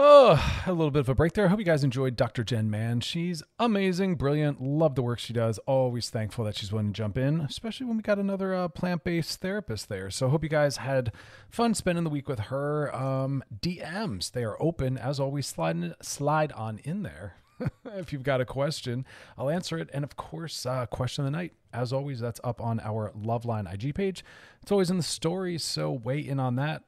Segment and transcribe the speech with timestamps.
[0.00, 1.46] Oh, a little bit of a break there.
[1.46, 2.44] I hope you guys enjoyed Dr.
[2.44, 3.00] Jenn Mann.
[3.00, 5.58] She's amazing, brilliant, love the work she does.
[5.66, 9.02] Always thankful that she's willing to jump in, especially when we got another uh, plant
[9.02, 10.08] based therapist there.
[10.08, 11.10] So, hope you guys had
[11.50, 12.94] fun spending the week with her.
[12.94, 15.48] Um, DMs, they are open as always.
[15.48, 17.34] Slide, slide on in there.
[17.96, 19.04] if you've got a question,
[19.36, 19.90] I'll answer it.
[19.92, 23.66] And of course, uh, question of the night, as always, that's up on our Loveline
[23.74, 24.24] IG page.
[24.62, 26.84] It's always in the stories, so weigh in on that.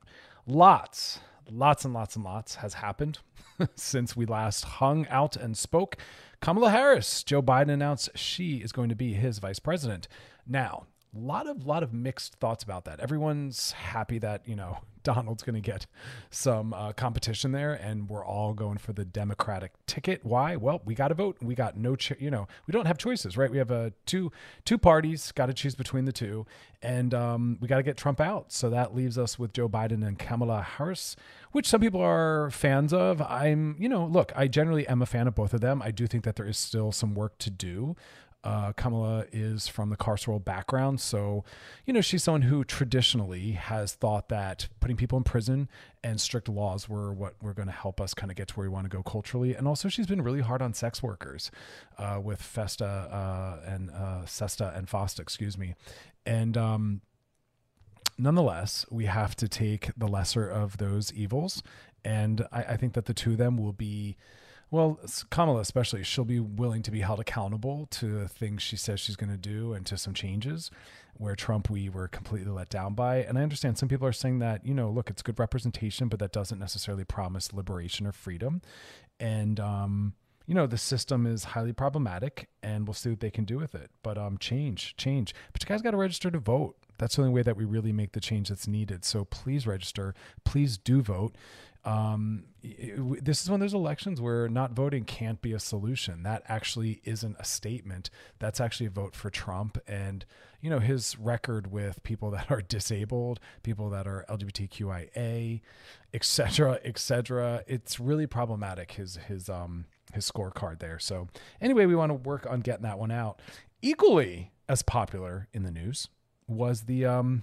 [0.47, 1.19] Lots
[1.51, 3.19] lots and lots and lots has happened
[3.75, 5.97] since we last hung out and spoke.
[6.41, 10.09] Kamala Harris, Joe Biden announced she is going to be his vice president.
[10.47, 13.01] Now, lot of lot of mixed thoughts about that.
[13.01, 15.87] Everyone's happy that you know Donald's going to get
[16.31, 20.25] some uh, competition there, and we're all going for the Democratic ticket.
[20.25, 20.57] Why?
[20.57, 21.39] Well, we got to vote.
[21.41, 23.51] We got no, cho- you know, we don't have choices, right?
[23.51, 24.31] We have uh, two
[24.65, 26.47] two parties, got to choose between the two,
[26.83, 28.53] and um, we got to get Trump out.
[28.53, 31.17] So that leaves us with Joe Biden and Kamala Harris,
[31.53, 33.23] which some people are fans of.
[33.23, 35.81] I'm, you know, look, I generally am a fan of both of them.
[35.83, 37.97] I do think that there is still some work to do.
[38.43, 41.01] Uh, Kamala is from the carceral background.
[41.01, 41.45] So,
[41.85, 45.69] you know, she's someone who traditionally has thought that putting people in prison
[46.03, 48.69] and strict laws were what were going to help us kind of get to where
[48.69, 49.55] we want to go culturally.
[49.55, 51.51] And also, she's been really hard on sex workers
[51.99, 55.75] uh, with Festa uh, and uh, Sesta and Fosta, excuse me.
[56.25, 57.03] And, um,
[58.17, 61.63] nonetheless, we have to take the lesser of those evils.
[62.05, 64.17] And I, I think that the two of them will be
[64.71, 65.01] well,
[65.31, 69.31] Kamala especially, she'll be willing to be held accountable to things she says she's going
[69.31, 70.71] to do and to some changes
[71.15, 73.17] where Trump we were completely let down by.
[73.17, 76.19] And I understand some people are saying that, you know, look, it's good representation, but
[76.21, 78.63] that doesn't necessarily promise liberation or freedom.
[79.19, 80.15] And um,
[80.47, 83.75] you know, the system is highly problematic and we'll see what they can do with
[83.75, 83.91] it.
[84.03, 85.35] But um change, change.
[85.53, 86.77] But you guys got to register to vote.
[87.01, 89.05] That's the only way that we really make the change that's needed.
[89.05, 90.15] So please register.
[90.45, 91.35] Please do vote
[91.85, 96.23] um, it, this is one of those elections where not voting can't be a solution.
[96.25, 98.11] That actually isn't a statement.
[98.39, 99.79] That's actually a vote for Trump.
[99.87, 100.27] And,
[100.61, 105.61] you know, his record with people that are disabled, people that are LGBTQIA,
[106.13, 110.99] et cetera, et cetera, it's really problematic, his, his, um, his scorecard there.
[110.99, 111.29] So
[111.61, 113.41] anyway, we want to work on getting that one out.
[113.81, 116.09] Equally as popular in the news
[116.51, 117.43] was the, um,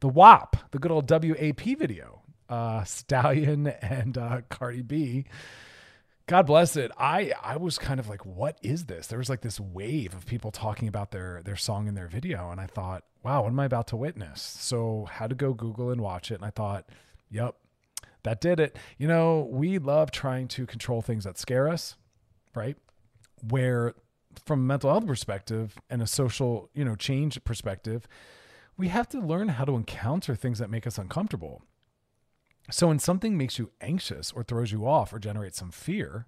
[0.00, 5.24] the WAP, the good old WAP video uh, Stallion and uh, Cardi B.
[6.26, 6.90] God bless it.
[6.98, 9.06] I I was kind of like, what is this?
[9.06, 12.50] There was like this wave of people talking about their their song and their video,
[12.50, 14.42] and I thought, wow, what am I about to witness?
[14.42, 16.86] So had to go Google and watch it, and I thought,
[17.30, 17.56] yep,
[18.24, 18.76] that did it.
[18.98, 21.96] You know, we love trying to control things that scare us,
[22.54, 22.76] right?
[23.48, 23.94] Where
[24.44, 28.06] from a mental health perspective and a social, you know, change perspective,
[28.78, 31.62] we have to learn how to encounter things that make us uncomfortable.
[32.70, 36.26] So when something makes you anxious or throws you off or generates some fear,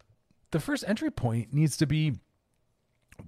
[0.50, 2.14] the first entry point needs to be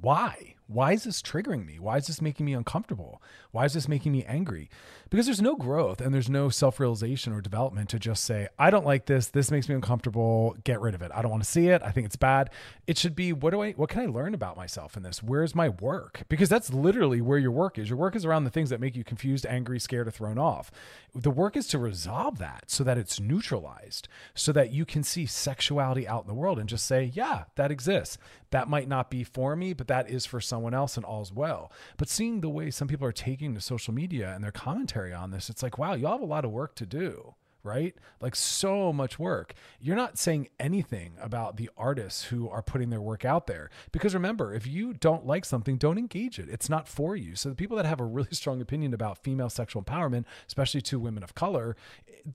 [0.01, 0.57] why?
[0.67, 1.79] Why is this triggering me?
[1.79, 3.21] Why is this making me uncomfortable?
[3.51, 4.71] Why is this making me angry?
[5.11, 8.71] Because there's no growth and there's no self realization or development to just say, I
[8.71, 9.27] don't like this.
[9.27, 10.57] This makes me uncomfortable.
[10.65, 11.11] Get rid of it.
[11.15, 11.83] I don't want to see it.
[11.83, 12.51] I think it's bad.
[12.87, 15.23] It should be, what do I, what can I learn about myself in this?
[15.23, 16.23] Where's my work?
[16.29, 17.91] Because that's literally where your work is.
[17.91, 20.71] Your work is around the things that make you confused, angry, scared, or thrown off.
[21.15, 25.27] The work is to resolve that so that it's neutralized, so that you can see
[25.27, 28.17] sexuality out in the world and just say, yeah, that exists.
[28.53, 31.71] That might not be for me, but that is for someone else and all's well.
[31.97, 35.31] But seeing the way some people are taking to social media and their commentary on
[35.31, 37.95] this, it's like, wow, y'all have a lot of work to do right?
[38.21, 39.55] Like so much work.
[39.81, 43.71] You're not saying anything about the artists who are putting their work out there.
[43.93, 46.49] Because remember, if you don't like something, don't engage it.
[46.49, 47.37] It's not for you.
[47.37, 50.99] So the people that have a really strong opinion about female sexual empowerment, especially to
[50.99, 51.77] women of color,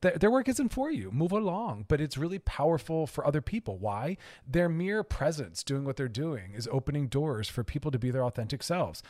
[0.02, 1.12] th- their work isn't for you.
[1.12, 1.86] Move along.
[1.88, 3.78] But it's really powerful for other people.
[3.78, 4.18] Why?
[4.48, 8.24] Their mere presence doing what they're doing is opening doors for people to be their
[8.24, 9.04] authentic selves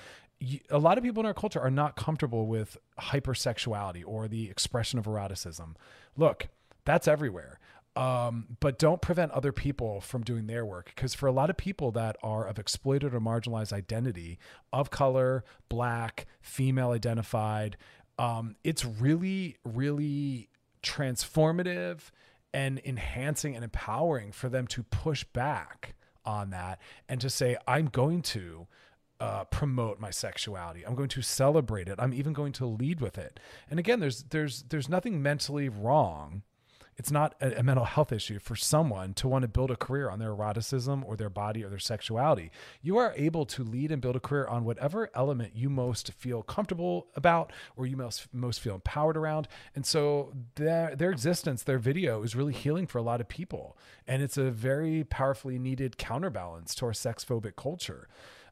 [0.70, 5.00] a lot of people in our culture are not comfortable with hypersexuality or the expression
[5.00, 5.76] of eroticism.
[6.16, 6.50] Look,
[6.86, 7.60] that's everywhere.
[7.98, 11.58] Um, but don't prevent other people from doing their work because for a lot of
[11.58, 14.38] people that are of exploited or marginalized identity
[14.72, 17.76] of color black female identified
[18.20, 20.50] um, it's really really
[20.84, 22.12] transformative
[22.54, 26.80] and enhancing and empowering for them to push back on that
[27.10, 28.68] and to say i'm going to
[29.20, 30.86] uh, promote my sexuality.
[30.86, 31.96] I'm going to celebrate it.
[32.00, 33.40] I'm even going to lead with it.
[33.70, 36.44] And again, there's there's there's nothing mentally wrong.
[36.98, 40.10] It's not a, a, mental health issue for someone to want to build a career
[40.10, 42.50] on their eroticism or their body or their sexuality.
[42.82, 46.42] You are able to lead and build a career on whatever element you most feel
[46.42, 49.48] comfortable about or you most most feel empowered around.
[49.76, 53.78] And so their their existence, their video is really healing for a lot of people.
[54.08, 58.08] And it's a very powerfully needed counterbalance to our sex phobic culture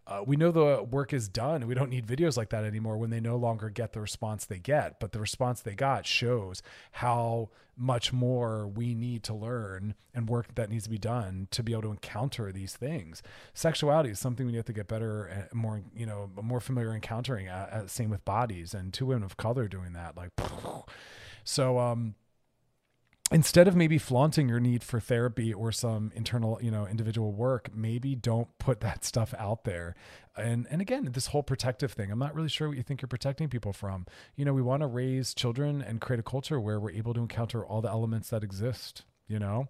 [0.07, 1.65] uh, we know the work is done.
[1.65, 4.59] We don't need videos like that anymore when they no longer get the response they
[4.59, 4.99] get.
[4.99, 6.61] But the response they got shows
[6.91, 11.61] how much more we need to learn and work that needs to be done to
[11.61, 13.21] be able to encounter these things.
[13.53, 17.49] Sexuality is something we have to get better and more, you know, more familiar encountering.
[17.49, 20.15] Uh, uh, same with bodies and two women of color doing that.
[20.15, 20.29] Like,
[21.43, 22.15] so, um,
[23.31, 27.69] instead of maybe flaunting your need for therapy or some internal you know individual work
[27.73, 29.95] maybe don't put that stuff out there.
[30.37, 33.07] And and again this whole protective thing i'm not really sure what you think you're
[33.07, 34.05] protecting people from.
[34.35, 37.21] You know we want to raise children and create a culture where we're able to
[37.21, 39.67] encounter all the elements that exist you know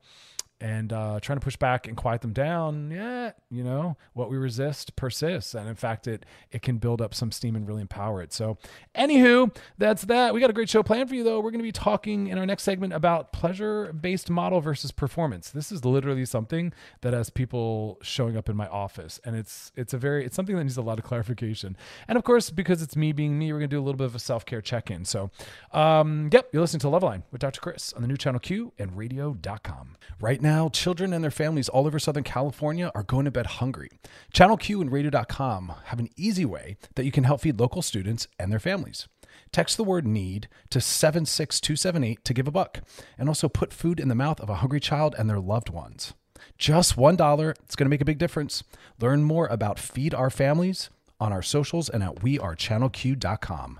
[0.61, 4.37] and uh, trying to push back and quiet them down, yeah, you know, what we
[4.37, 8.21] resist persists, and in fact, it it can build up some steam and really empower
[8.21, 8.31] it.
[8.31, 8.57] So,
[8.95, 10.33] anywho, that's that.
[10.33, 11.39] We got a great show planned for you, though.
[11.39, 15.49] We're going to be talking in our next segment about pleasure-based model versus performance.
[15.49, 19.93] This is literally something that has people showing up in my office, and it's it's
[19.93, 21.75] a very it's something that needs a lot of clarification.
[22.07, 24.05] And of course, because it's me being me, we're going to do a little bit
[24.05, 25.03] of a self-care check-in.
[25.03, 25.31] So,
[25.73, 27.59] um, yep, you're listening to Loveline with Dr.
[27.59, 31.87] Chris on the new channel Q and Radio.com right now, children and their families all
[31.87, 33.89] over Southern California are going to bed hungry.
[34.31, 38.27] Channel Q and radio.com have an easy way that you can help feed local students
[38.37, 39.07] and their families.
[39.51, 42.81] Text the word need to 76278 to give a buck
[43.17, 46.13] and also put food in the mouth of a hungry child and their loved ones.
[46.59, 48.63] Just $1, it's going to make a big difference.
[49.01, 53.79] Learn more about Feed Our Families on our socials and at wearechannelq.com.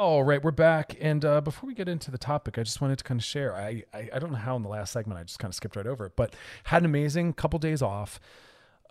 [0.00, 0.96] All right, we're back.
[0.98, 3.54] And uh, before we get into the topic, I just wanted to kind of share.
[3.54, 5.76] I, I, I don't know how in the last segment I just kind of skipped
[5.76, 8.18] right over it, but had an amazing couple days off.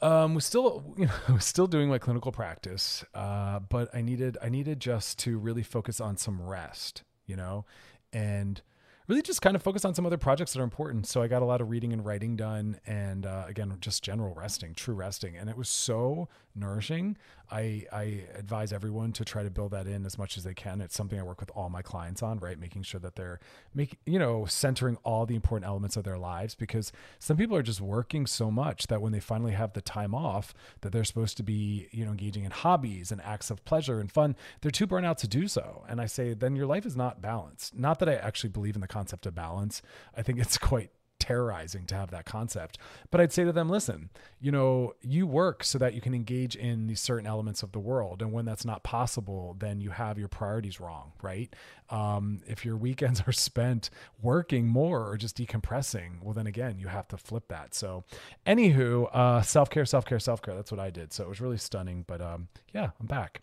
[0.03, 4.49] Um, was still you know still doing my clinical practice, uh, but I needed I
[4.49, 7.65] needed just to really focus on some rest, you know,
[8.13, 8.61] and
[9.07, 11.07] really just kind of focus on some other projects that are important.
[11.07, 14.35] So I got a lot of reading and writing done, and uh, again, just general
[14.35, 17.17] resting, true resting, and it was so nourishing.
[17.51, 20.81] I, I advise everyone to try to build that in as much as they can.
[20.81, 22.59] It's something I work with all my clients on, right?
[22.59, 23.39] Making sure that they're
[23.73, 27.63] making, you know, centering all the important elements of their lives because some people are
[27.63, 31.37] just working so much that when they finally have the time off that they're supposed
[31.37, 34.85] to be, you know, engaging in hobbies and acts of pleasure and fun, they're too
[34.87, 35.83] burnt out to do so.
[35.87, 37.75] And I say, then your life is not balanced.
[37.77, 39.81] Not that I actually believe in the concept of balance.
[40.15, 40.91] I think it's quite
[41.29, 42.79] terrorizing to have that concept.
[43.11, 44.09] But I'd say to them, listen,
[44.39, 47.79] you know, you work so that you can engage in these certain elements of the
[47.79, 48.23] world.
[48.23, 51.55] And when that's not possible, then you have your priorities wrong, right?
[51.91, 53.91] Um, if your weekends are spent
[54.23, 57.75] working more or just decompressing, well, then again, you have to flip that.
[57.75, 58.03] So,
[58.47, 60.55] anywho, uh, self care, self care, self care.
[60.55, 61.13] That's what I did.
[61.13, 62.05] So it was really stunning.
[62.07, 63.41] But um, yeah, I'm back.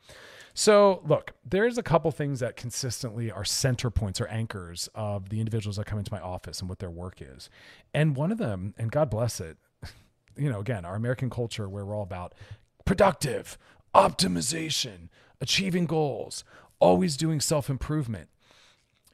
[0.58, 5.38] So, look, there's a couple things that consistently are center points or anchors of the
[5.38, 7.50] individuals that come into my office and what their work is.
[7.92, 9.58] And one of them, and God bless it,
[10.36, 12.34] you know, again, our American culture where we're all about
[12.86, 13.58] productive,
[13.94, 15.10] optimization,
[15.42, 16.42] achieving goals,
[16.80, 18.30] always doing self improvement.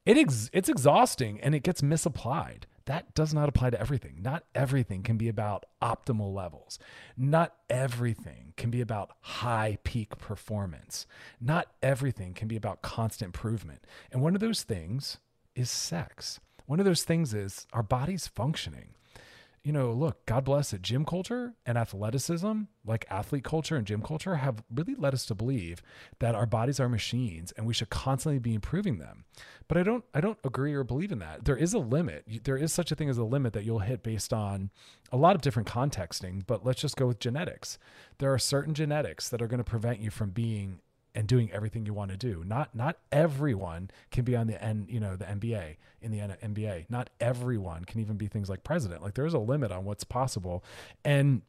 [0.06, 4.18] It ex- it's exhausting and it gets misapplied that does not apply to everything.
[4.20, 6.78] Not everything can be about optimal levels.
[7.16, 11.06] Not everything can be about high peak performance.
[11.40, 13.84] Not everything can be about constant improvement.
[14.10, 15.18] And one of those things
[15.54, 16.40] is sex.
[16.66, 18.94] One of those things is our body's functioning.
[19.64, 20.83] You know, look, God bless it.
[20.83, 25.37] Gym culture and athleticism, like athlete culture and gym culture, have really led us to
[25.37, 25.81] believe
[26.19, 29.25] that our bodies are machines and we should constantly be improving them.
[29.69, 31.45] But I don't, I don't agree or believe in that.
[31.45, 32.45] There is a limit.
[32.45, 34.71] There is such a thing as a limit that you'll hit based on
[35.12, 36.42] a lot of different contexting.
[36.47, 37.78] But let's just go with genetics.
[38.19, 40.81] There are certain genetics that are going to prevent you from being
[41.14, 42.42] and doing everything you want to do.
[42.47, 46.87] Not not everyone can be on the N, you know, the NBA in the NBA.
[46.88, 49.02] Not everyone can even be things like president.
[49.02, 50.64] Like there's a limit on what's possible.
[51.04, 51.42] And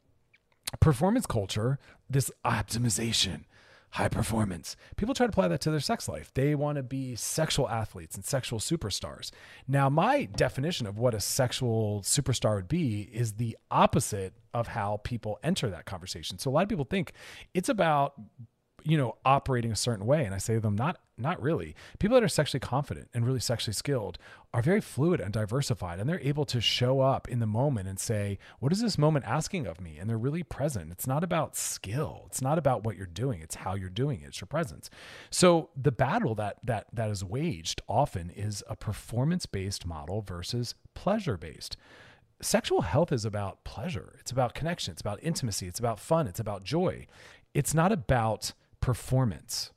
[0.79, 1.79] performance culture,
[2.09, 3.45] this optimization,
[3.91, 4.75] high performance.
[4.95, 6.31] People try to apply that to their sex life.
[6.33, 9.29] They want to be sexual athletes and sexual superstars.
[9.67, 14.99] Now, my definition of what a sexual superstar would be is the opposite of how
[15.03, 16.39] people enter that conversation.
[16.39, 17.13] So a lot of people think
[17.53, 18.15] it's about
[18.83, 20.25] you know operating a certain way.
[20.25, 21.75] And i say to them not not really.
[21.99, 24.17] People that are sexually confident and really sexually skilled
[24.51, 27.99] are very fluid and diversified and they're able to show up in the moment and
[27.99, 29.97] say what is this moment asking of me?
[29.97, 30.91] And they're really present.
[30.91, 32.23] It's not about skill.
[32.27, 33.41] It's not about what you're doing.
[33.41, 34.27] It's how you're doing it.
[34.27, 34.89] It's your presence.
[35.29, 40.75] So the battle that that that is waged often is a performance based model versus
[40.95, 41.77] pleasure based
[42.43, 44.15] sexual health is about pleasure.
[44.19, 44.91] It's about connection.
[44.91, 45.67] It's about intimacy.
[45.67, 46.27] It's about fun.
[46.27, 47.07] It's about joy.
[47.53, 49.71] It's not about performance.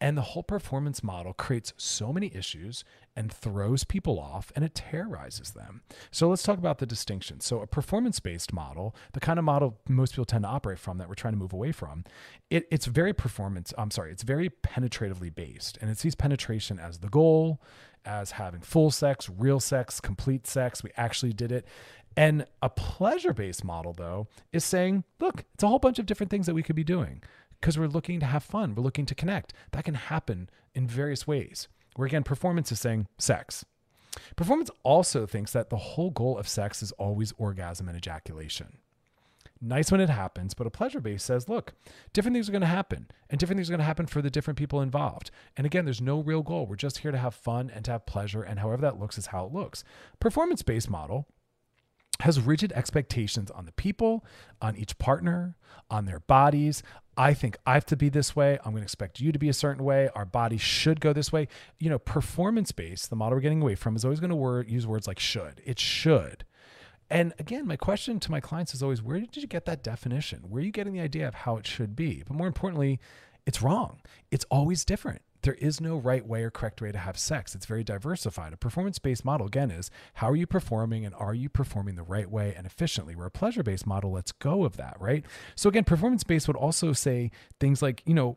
[0.00, 2.82] And the whole performance model creates so many issues
[3.14, 5.82] and throws people off and it terrorizes them.
[6.10, 7.38] So let's talk about the distinction.
[7.40, 10.98] So, a performance based model, the kind of model most people tend to operate from
[10.98, 12.02] that we're trying to move away from,
[12.50, 15.78] it, it's very performance, I'm sorry, it's very penetratively based.
[15.80, 17.60] And it sees penetration as the goal,
[18.04, 20.82] as having full sex, real sex, complete sex.
[20.82, 21.66] We actually did it.
[22.16, 26.30] And a pleasure based model, though, is saying, look, it's a whole bunch of different
[26.30, 27.22] things that we could be doing
[27.60, 28.74] because we're looking to have fun.
[28.74, 29.52] We're looking to connect.
[29.72, 31.68] That can happen in various ways.
[31.96, 33.64] Where again, performance is saying sex.
[34.36, 38.78] Performance also thinks that the whole goal of sex is always orgasm and ejaculation.
[39.60, 41.74] Nice when it happens, but a pleasure base says, look,
[42.12, 44.30] different things are going to happen, and different things are going to happen for the
[44.30, 45.32] different people involved.
[45.56, 46.66] And again, there's no real goal.
[46.66, 49.26] We're just here to have fun and to have pleasure, and however that looks is
[49.26, 49.82] how it looks.
[50.20, 51.26] Performance based model
[52.20, 54.24] has rigid expectations on the people,
[54.60, 55.56] on each partner,
[55.90, 56.82] on their bodies.
[57.16, 58.58] I think I have to be this way.
[58.64, 60.08] I'm going to expect you to be a certain way.
[60.14, 61.48] Our body should go this way.
[61.78, 64.68] You know, performance based, the model we're getting away from is always going to word,
[64.68, 65.60] use words like should.
[65.64, 66.44] It should.
[67.10, 70.40] And again, my question to my clients is always where did you get that definition?
[70.48, 72.22] Where are you getting the idea of how it should be?
[72.26, 73.00] But more importantly,
[73.46, 74.00] it's wrong.
[74.30, 77.54] It's always different there is no right way or correct way to have sex.
[77.54, 78.52] It's very diversified.
[78.52, 82.02] A performance based model, again, is how are you performing and are you performing the
[82.02, 83.14] right way and efficiently?
[83.14, 85.24] Where a pleasure based model lets go of that, right?
[85.54, 87.30] So, again, performance based would also say
[87.60, 88.36] things like, you know,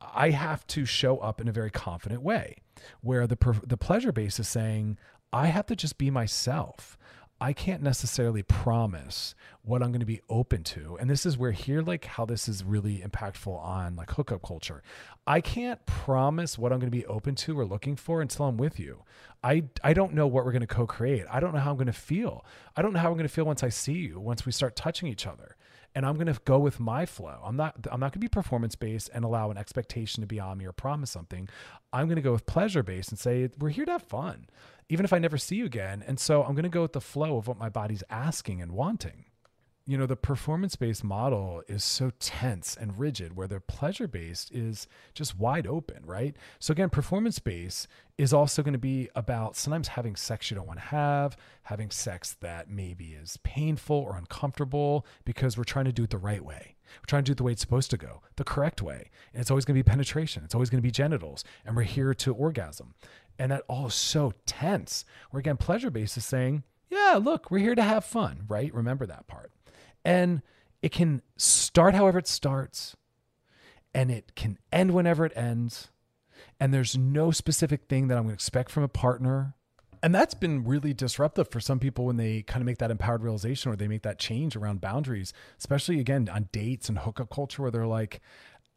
[0.00, 2.56] I have to show up in a very confident way,
[3.00, 4.98] where the, the pleasure base is saying,
[5.32, 6.98] I have to just be myself.
[7.38, 10.96] I can't necessarily promise what I'm going to be open to.
[10.98, 14.82] And this is where here, like how this is really impactful on like hookup culture.
[15.26, 18.56] I can't promise what I'm going to be open to or looking for until I'm
[18.56, 19.02] with you.
[19.44, 21.24] I, I don't know what we're going to co-create.
[21.30, 22.44] I don't know how I'm going to feel.
[22.74, 24.74] I don't know how I'm going to feel once I see you, once we start
[24.74, 25.56] touching each other.
[25.96, 27.40] And I'm going to go with my flow.
[27.42, 30.38] I'm not I'm not going to be performance based and allow an expectation to be
[30.38, 31.48] on me or promise something.
[31.92, 34.46] I'm going to go with pleasure based and say we're here to have fun
[34.88, 36.04] even if I never see you again.
[36.06, 38.72] And so I'm going to go with the flow of what my body's asking and
[38.72, 39.24] wanting.
[39.88, 44.50] You know, the performance based model is so tense and rigid, where the pleasure based
[44.50, 46.34] is just wide open, right?
[46.58, 47.86] So, again, performance based
[48.18, 51.90] is also going to be about sometimes having sex you don't want to have, having
[51.90, 56.44] sex that maybe is painful or uncomfortable because we're trying to do it the right
[56.44, 56.74] way.
[56.98, 59.10] We're trying to do it the way it's supposed to go, the correct way.
[59.32, 61.82] And it's always going to be penetration, it's always going to be genitals, and we're
[61.82, 62.94] here to orgasm.
[63.38, 65.04] And that all is so tense.
[65.30, 68.74] Where again, pleasure based is saying, yeah, look, we're here to have fun, right?
[68.74, 69.52] Remember that part.
[70.06, 70.40] And
[70.82, 72.94] it can start however it starts,
[73.92, 75.90] and it can end whenever it ends.
[76.60, 79.56] And there's no specific thing that I'm going to expect from a partner.
[80.04, 83.24] And that's been really disruptive for some people when they kind of make that empowered
[83.24, 87.62] realization or they make that change around boundaries, especially again on dates and hookup culture
[87.62, 88.20] where they're like,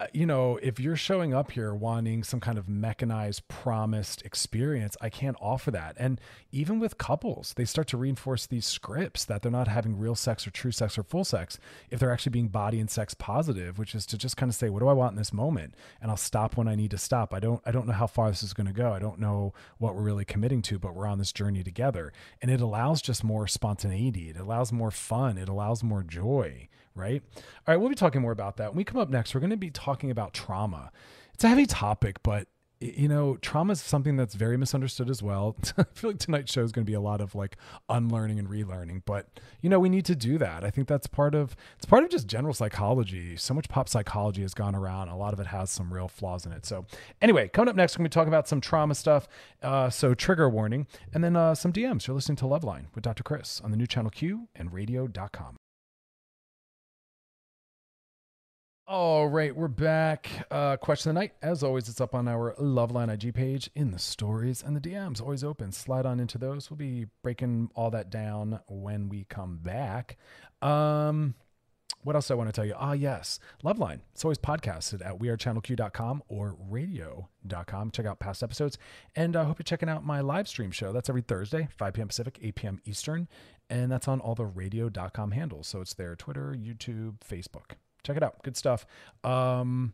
[0.01, 4.96] Uh, you know, if you're showing up here wanting some kind of mechanized, promised experience,
[5.01, 5.96] I can't offer that.
[6.00, 6.22] And
[6.53, 10.48] even with couples, they start to reinforce these scripts that they're not having real sex
[10.48, 13.94] or true sex or full sex if they're actually being body and sex positive, which
[13.94, 15.75] is to just kind of say, what do I want in this moment?
[16.01, 17.34] And I'll stop when I need to stop.
[17.34, 18.94] I don't I don't know how far this is going to go.
[18.94, 22.13] I don't know what we're really committing to, but we're on this journey together.
[22.41, 24.29] And it allows just more spontaneity.
[24.29, 25.38] It allows more fun.
[25.38, 27.22] It allows more joy right?
[27.36, 28.72] All right, we'll be talking more about that.
[28.72, 30.91] When we come up next, we're going to be talking about trauma.
[31.34, 32.48] It's a heavy topic, but
[32.81, 35.58] you know, trauma is something that's very misunderstood as well.
[35.77, 37.58] I feel like tonight's show is going to be a lot of like
[37.89, 39.27] unlearning and relearning, but
[39.62, 40.63] you know, we need to do that.
[40.63, 43.36] I think that's part of it's part of just general psychology.
[43.36, 45.10] So much pop psychology has gone around.
[45.10, 46.65] A lot of it has some real flaws in it.
[46.65, 46.86] So,
[47.22, 49.27] anyway, coming up next, we're going to talk about some trauma stuff.
[49.62, 52.08] Uh, so, trigger warning, and then uh, some DMs.
[52.08, 53.24] You're listening to Loveline with Dr.
[53.24, 55.59] Chris on the new channel Q and radio.com.
[58.91, 60.48] All right, we're back.
[60.50, 61.34] Uh, question of the night.
[61.43, 65.22] As always, it's up on our Loveline IG page in the stories and the DMs.
[65.22, 65.72] Always open.
[65.72, 66.72] Slide on into those.
[66.72, 70.17] We'll be breaking all that down when we come back.
[70.63, 71.36] Um,
[72.01, 72.74] what else I want to tell you?
[72.75, 74.00] Ah, yes, Loveline.
[74.13, 77.91] It's always podcasted at wearechannelq.com or radio.com.
[77.91, 78.79] Check out past episodes.
[79.15, 80.91] And I uh, hope you're checking out my live stream show.
[80.91, 82.08] That's every Thursday, 5 p.m.
[82.08, 82.81] Pacific, 8 p.m.
[82.86, 83.27] Eastern.
[83.69, 85.67] And that's on all the radio.com handles.
[85.67, 87.75] So it's there Twitter, YouTube, Facebook.
[88.03, 88.41] Check it out.
[88.44, 88.86] Good stuff.
[89.24, 89.94] Um,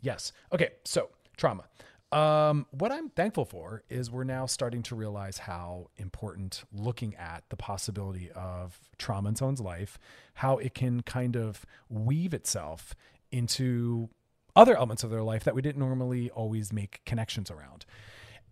[0.00, 0.32] yes.
[0.52, 0.70] Okay.
[0.84, 1.64] So trauma.
[2.10, 7.44] Um, what I'm thankful for is we're now starting to realize how important looking at
[7.50, 9.98] the possibility of trauma in someone's life,
[10.34, 12.94] how it can kind of weave itself
[13.30, 14.08] into
[14.56, 17.84] other elements of their life that we didn't normally always make connections around.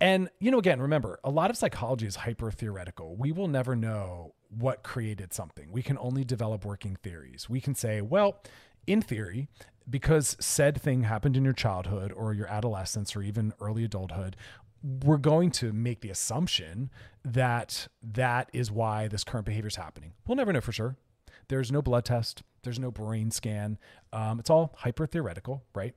[0.02, 3.16] And, you know, again, remember, a lot of psychology is hyper theoretical.
[3.16, 5.72] We will never know what created something.
[5.72, 7.48] We can only develop working theories.
[7.48, 8.42] We can say, well,
[8.86, 9.48] in theory,
[9.88, 14.36] because said thing happened in your childhood or your adolescence or even early adulthood,
[14.82, 16.90] we're going to make the assumption
[17.24, 20.12] that that is why this current behavior is happening.
[20.26, 20.96] We'll never know for sure.
[21.48, 23.78] There's no blood test, there's no brain scan.
[24.12, 25.94] Um, it's all hyper theoretical, right?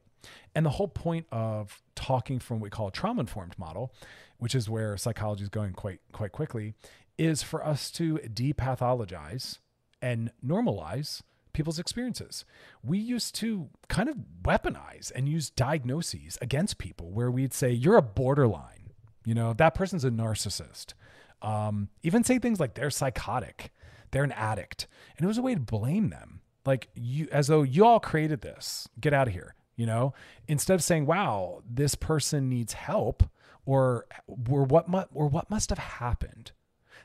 [0.53, 3.93] And the whole point of talking from what we call a trauma informed model,
[4.37, 6.73] which is where psychology is going quite quite quickly,
[7.17, 9.59] is for us to depathologize
[10.01, 11.21] and normalize
[11.53, 12.45] people's experiences.
[12.83, 17.97] We used to kind of weaponize and use diagnoses against people where we'd say, you're
[17.97, 18.91] a borderline,
[19.25, 20.93] you know, that person's a narcissist.
[21.41, 23.71] Um, even say things like they're psychotic,
[24.11, 24.87] they're an addict.
[25.17, 26.41] And it was a way to blame them.
[26.65, 30.13] Like you, as though you all created this, get out of here, you know,
[30.47, 33.23] instead of saying, wow, this person needs help
[33.65, 34.05] or,
[34.49, 36.51] or what, mu- or what must have happened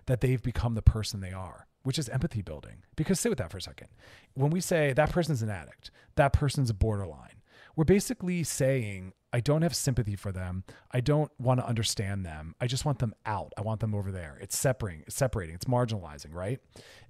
[0.06, 2.82] that they've become the person they are which is empathy building.
[2.96, 3.88] Because sit with that for a second.
[4.34, 7.42] When we say that person's an addict, that person's a borderline,
[7.76, 10.64] we're basically saying, I don't have sympathy for them.
[10.92, 12.54] I don't want to understand them.
[12.60, 13.52] I just want them out.
[13.58, 14.38] I want them over there.
[14.40, 16.60] It's separating, it's separating, it's marginalizing, right?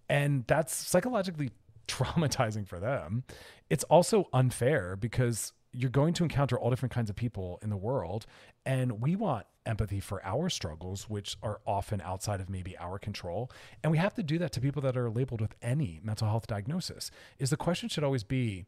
[0.09, 1.51] And that's psychologically
[1.89, 3.25] traumatizing for them.
[3.71, 7.77] It's also unfair because you're going to encounter all different kinds of people in the
[7.77, 8.27] world
[8.65, 13.51] and we want empathy for our struggles which are often outside of maybe our control
[13.83, 16.47] and we have to do that to people that are labeled with any mental health
[16.47, 18.67] diagnosis is the question should always be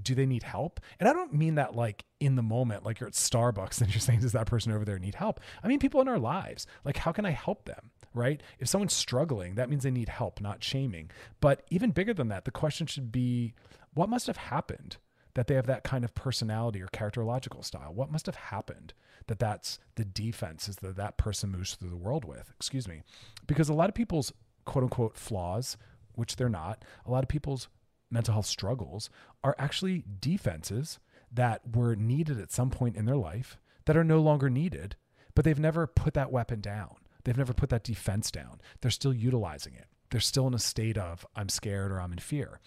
[0.00, 0.80] do they need help?
[1.00, 4.00] And I don't mean that like in the moment, like you're at Starbucks and you're
[4.00, 5.40] saying, does that person over there need help?
[5.62, 7.90] I mean, people in our lives, like, how can I help them?
[8.14, 8.42] Right?
[8.58, 11.10] If someone's struggling, that means they need help, not shaming.
[11.40, 13.54] But even bigger than that, the question should be,
[13.94, 14.96] what must have happened
[15.34, 17.92] that they have that kind of personality or characterological style?
[17.94, 18.94] What must have happened
[19.26, 22.50] that that's the defenses that that person moves through the world with?
[22.56, 23.02] Excuse me.
[23.46, 24.32] Because a lot of people's
[24.64, 25.76] quote unquote flaws,
[26.14, 27.68] which they're not, a lot of people's
[28.10, 29.10] mental health struggles
[29.44, 30.98] are actually defenses
[31.30, 34.96] that were needed at some point in their life that are no longer needed,
[35.34, 36.96] but they've never put that weapon down.
[37.24, 38.60] They've never put that defense down.
[38.80, 39.86] They're still utilizing it.
[40.10, 42.60] They're still in a state of I'm scared or I'm in fear.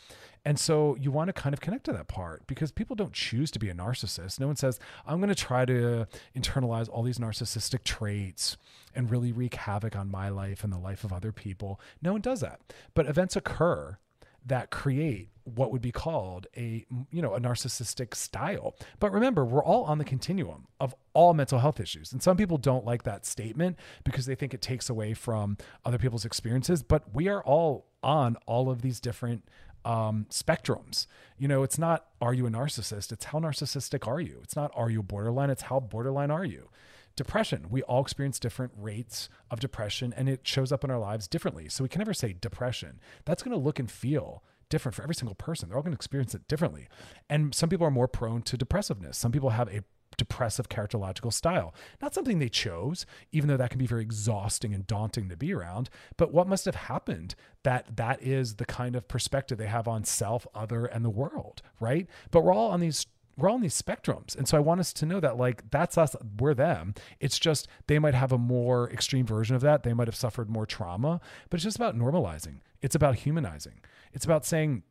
[0.43, 3.51] And so you want to kind of connect to that part because people don't choose
[3.51, 4.39] to be a narcissist.
[4.39, 8.57] No one says, I'm going to try to internalize all these narcissistic traits
[8.95, 11.79] and really wreak havoc on my life and the life of other people.
[12.01, 12.59] No one does that.
[12.95, 13.97] But events occur
[14.45, 19.63] that create what would be called a you know a narcissistic style but remember we're
[19.63, 23.25] all on the continuum of all mental health issues and some people don't like that
[23.25, 27.85] statement because they think it takes away from other people's experiences but we are all
[28.03, 29.43] on all of these different
[29.85, 31.07] um, spectrums.
[31.37, 33.11] You know, it's not are you a narcissist?
[33.11, 34.39] It's how narcissistic are you?
[34.43, 35.49] It's not are you borderline?
[35.49, 36.69] It's how borderline are you?
[37.15, 37.67] Depression.
[37.69, 41.67] We all experience different rates of depression and it shows up in our lives differently.
[41.69, 42.99] So we can never say depression.
[43.25, 45.67] That's going to look and feel different for every single person.
[45.67, 46.87] They're all going to experience it differently.
[47.29, 49.17] And some people are more prone to depressiveness.
[49.17, 49.83] Some people have a
[50.21, 51.73] depressive characterological style.
[51.99, 55.51] Not something they chose, even though that can be very exhausting and daunting to be
[55.51, 59.87] around, but what must have happened that that is the kind of perspective they have
[59.87, 62.07] on self, other, and the world, right?
[62.29, 64.37] But we're all on these we're all on these spectrums.
[64.37, 66.93] And so I want us to know that like that's us, we're them.
[67.19, 69.81] It's just they might have a more extreme version of that.
[69.81, 72.57] They might have suffered more trauma, but it's just about normalizing.
[72.83, 73.81] It's about humanizing.
[74.13, 74.83] It's about saying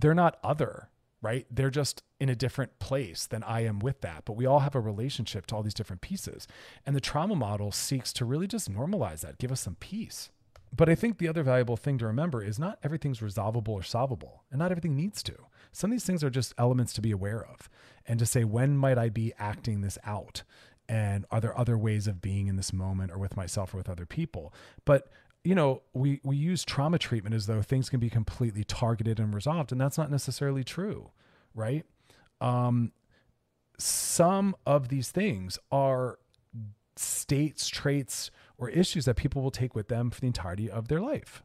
[0.00, 0.88] they're not other
[1.22, 1.46] right?
[1.50, 4.24] They're just in a different place than I am with that.
[4.24, 6.46] But we all have a relationship to all these different pieces.
[6.84, 10.30] And the trauma model seeks to really just normalize that, give us some peace.
[10.74, 14.44] But I think the other valuable thing to remember is not everything's resolvable or solvable,
[14.50, 15.34] and not everything needs to.
[15.72, 17.68] Some of these things are just elements to be aware of
[18.06, 20.42] and to say, when might I be acting this out?
[20.88, 23.88] And are there other ways of being in this moment or with myself or with
[23.88, 24.52] other people?
[24.84, 25.10] But
[25.46, 29.32] you know, we we use trauma treatment as though things can be completely targeted and
[29.32, 31.10] resolved, and that's not necessarily true,
[31.54, 31.86] right?
[32.40, 32.90] Um,
[33.78, 36.18] some of these things are
[36.96, 41.00] states, traits, or issues that people will take with them for the entirety of their
[41.00, 41.44] life.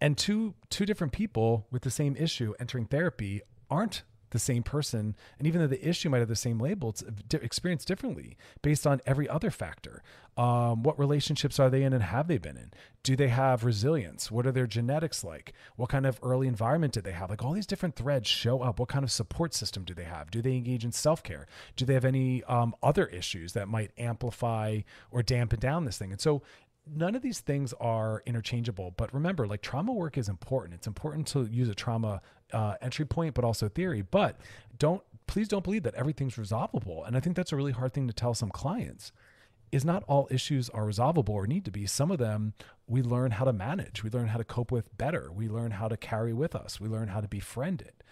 [0.00, 5.14] And two two different people with the same issue entering therapy aren't the same person.
[5.38, 9.00] And even though the issue might have the same label, it's experienced differently based on
[9.06, 10.02] every other factor.
[10.36, 12.72] Um, what relationships are they in and have they been in?
[13.02, 14.30] Do they have resilience?
[14.30, 15.52] What are their genetics like?
[15.76, 17.30] What kind of early environment did they have?
[17.30, 18.80] Like all these different threads show up.
[18.80, 20.30] What kind of support system do they have?
[20.30, 21.46] Do they engage in self care?
[21.76, 26.12] Do they have any um, other issues that might amplify or dampen down this thing?
[26.12, 26.42] And so
[26.86, 30.74] none of these things are interchangeable but remember like trauma work is important.
[30.74, 32.20] It's important to use a trauma
[32.52, 34.02] uh, entry point but also theory.
[34.02, 34.40] But
[34.78, 37.04] don't please don't believe that everything's resolvable.
[37.04, 39.12] And i think that's a really hard thing to tell some clients
[39.70, 41.86] is not all issues are resolvable or need to be.
[41.86, 42.52] Some of them
[42.86, 44.02] we learn how to manage.
[44.02, 45.30] We learn how to cope with better.
[45.32, 46.78] We learn how to carry with us.
[46.78, 48.02] We learn how to befriend it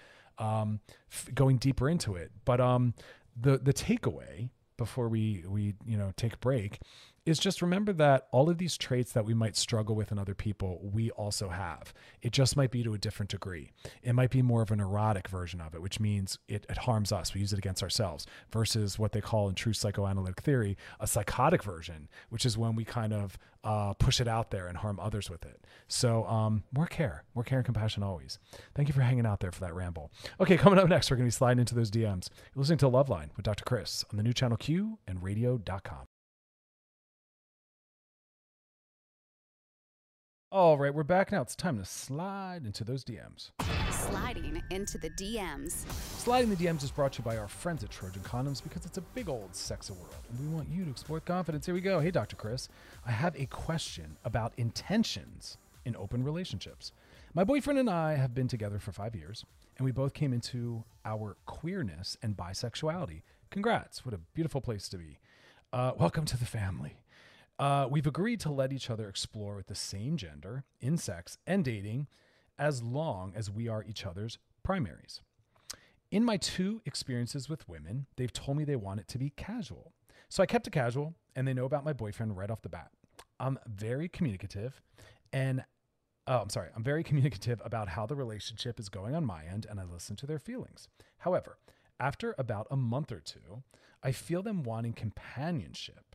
[0.41, 0.81] um,
[1.13, 2.33] f- going deeper into it.
[2.45, 2.95] But um,
[3.39, 6.81] the the takeaway before we we you know take a break
[7.27, 10.35] is just remember that all of these traits that we might struggle with in other
[10.35, 11.93] people, we also have.
[12.23, 13.71] It just might be to a different degree.
[14.03, 17.13] It might be more of a neurotic version of it, which means it, it harms
[17.13, 17.35] us.
[17.35, 21.63] We use it against ourselves, versus what they call in true psychoanalytic theory a psychotic
[21.63, 25.29] version, which is when we kind of uh, push it out there and harm others
[25.29, 25.67] with it.
[25.89, 28.39] So, um, more care, more care and compassion always.
[28.75, 30.11] Thank you for hanging out there for that ramble.
[30.41, 32.29] Okay, coming up next, we're going to be sliding into those DMs.
[32.55, 33.65] You're listening to Loveline with Dr.
[33.65, 36.10] Chris on the new channel Q and radio.com.
[40.53, 41.43] All right, we're back now.
[41.43, 43.53] It's time to slide into those DMs.
[43.93, 45.89] Sliding into the DMs.
[46.19, 48.99] Sliding the DMs is brought to you by our friends at Trojan Condoms because it's
[48.99, 51.67] a big old sexy world and we want you to explore confidence.
[51.67, 52.01] Here we go.
[52.01, 52.35] Hey, Dr.
[52.35, 52.69] Chris,
[53.07, 56.91] I have a question about intentions in open relationships.
[57.33, 59.45] My boyfriend and I have been together for five years
[59.79, 63.23] and we both came into our queerness and bisexuality.
[63.51, 64.05] Congrats.
[64.05, 65.21] What a beautiful place to be.
[65.73, 66.97] Uh, welcome to the family.
[67.61, 71.63] Uh, we've agreed to let each other explore with the same gender in sex and
[71.63, 72.07] dating
[72.59, 75.21] as long as we are each other's primaries.
[76.11, 79.93] In my two experiences with women, they've told me they want it to be casual.
[80.31, 82.93] So I kept it casual, and they know about my boyfriend right off the bat.
[83.39, 84.81] I'm very communicative,
[85.31, 85.63] and
[86.27, 89.67] oh, I'm sorry, I'm very communicative about how the relationship is going on my end,
[89.69, 90.89] and I listen to their feelings.
[91.19, 91.59] However,
[92.01, 93.65] after about a month or two,
[94.03, 96.10] I feel them wanting companionship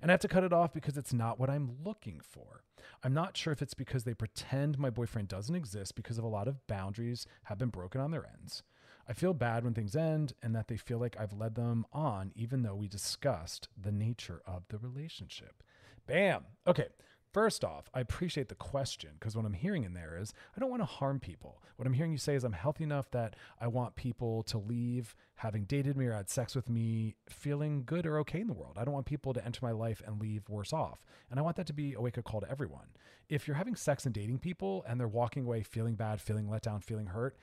[0.00, 2.62] and I have to cut it off because it's not what I'm looking for.
[3.02, 6.28] I'm not sure if it's because they pretend my boyfriend doesn't exist because of a
[6.28, 8.62] lot of boundaries have been broken on their ends.
[9.08, 12.32] I feel bad when things end and that they feel like I've led them on,
[12.34, 15.62] even though we discussed the nature of the relationship.
[16.06, 16.44] Bam.
[16.66, 16.88] Okay.
[17.38, 20.70] First off, I appreciate the question because what I'm hearing in there is I don't
[20.70, 21.62] want to harm people.
[21.76, 25.14] What I'm hearing you say is I'm healthy enough that I want people to leave
[25.36, 28.76] having dated me or had sex with me feeling good or okay in the world.
[28.76, 31.06] I don't want people to enter my life and leave worse off.
[31.30, 32.88] And I want that to be a wake up call to everyone.
[33.28, 36.62] If you're having sex and dating people and they're walking away feeling bad, feeling let
[36.62, 37.36] down, feeling hurt,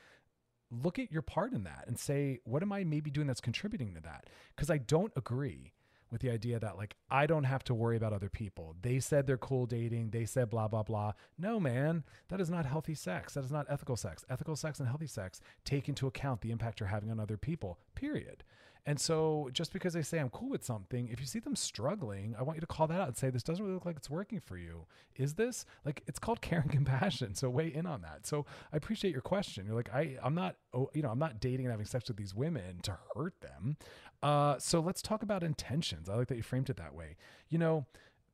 [0.70, 3.94] look at your part in that and say, what am I maybe doing that's contributing
[3.94, 4.26] to that?
[4.58, 5.72] Because I don't agree
[6.16, 8.74] with the idea that like I don't have to worry about other people.
[8.82, 11.12] They said they're cool dating, they said blah blah blah.
[11.38, 13.34] No, man, that is not healthy sex.
[13.34, 14.24] That is not ethical sex.
[14.30, 17.80] Ethical sex and healthy sex take into account the impact you're having on other people.
[17.96, 18.46] Period.
[18.88, 22.36] And so just because they say I'm cool with something, if you see them struggling,
[22.38, 24.10] I want you to call that out and say, this doesn't really look like it's
[24.10, 24.86] working for you.
[25.16, 27.34] Is this like it's called care and compassion?
[27.34, 28.28] So weigh in on that.
[28.28, 29.66] So I appreciate your question.
[29.66, 32.18] You're like, I, I'm not, oh, you know, I'm not dating and having sex with
[32.18, 33.78] these women to hurt them.
[34.22, 36.08] Uh, so let's talk about intentions.
[36.08, 37.16] I like that you framed it that way.
[37.50, 37.86] You know,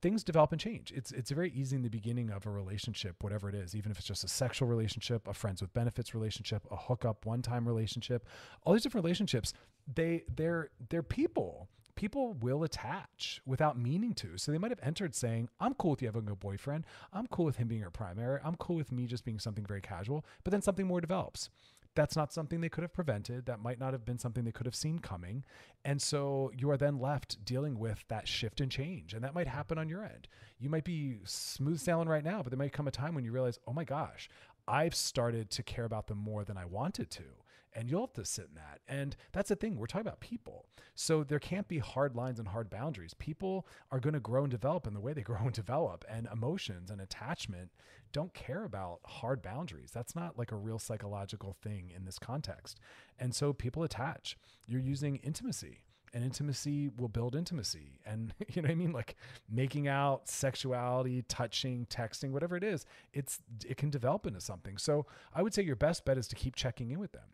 [0.01, 0.91] things develop and change.
[0.95, 3.97] It's it's very easy in the beginning of a relationship, whatever it is, even if
[3.97, 8.27] it's just a sexual relationship, a friends with benefits relationship, a hookup one time relationship,
[8.63, 9.53] all these different relationships,
[9.93, 11.69] they they're they're people.
[11.95, 14.37] People will attach without meaning to.
[14.37, 16.85] So they might have entered saying, I'm cool with you having a boyfriend.
[17.13, 18.39] I'm cool with him being your primary.
[18.43, 20.25] I'm cool with me just being something very casual.
[20.43, 21.49] But then something more develops
[21.95, 23.45] that's not something they could have prevented.
[23.45, 25.43] That might not have been something they could have seen coming.
[25.83, 29.13] And so you are then left dealing with that shift and change.
[29.13, 30.27] And that might happen on your end.
[30.59, 33.31] You might be smooth sailing right now, but there might come a time when you
[33.31, 34.29] realize, oh my gosh,
[34.67, 37.23] I've started to care about them more than I wanted to.
[37.73, 38.81] And you'll have to sit in that.
[38.87, 40.65] And that's the thing, we're talking about people.
[40.95, 43.13] So there can't be hard lines and hard boundaries.
[43.13, 46.27] People are going to grow and develop in the way they grow and develop, and
[46.31, 47.71] emotions and attachment
[48.11, 49.91] don't care about hard boundaries.
[49.93, 52.79] That's not like a real psychological thing in this context.
[53.19, 54.37] And so people attach.
[54.67, 59.15] You're using intimacy and intimacy will build intimacy and you know what i mean like
[59.49, 65.05] making out sexuality touching texting whatever it is it's it can develop into something so
[65.33, 67.29] i would say your best bet is to keep checking in with them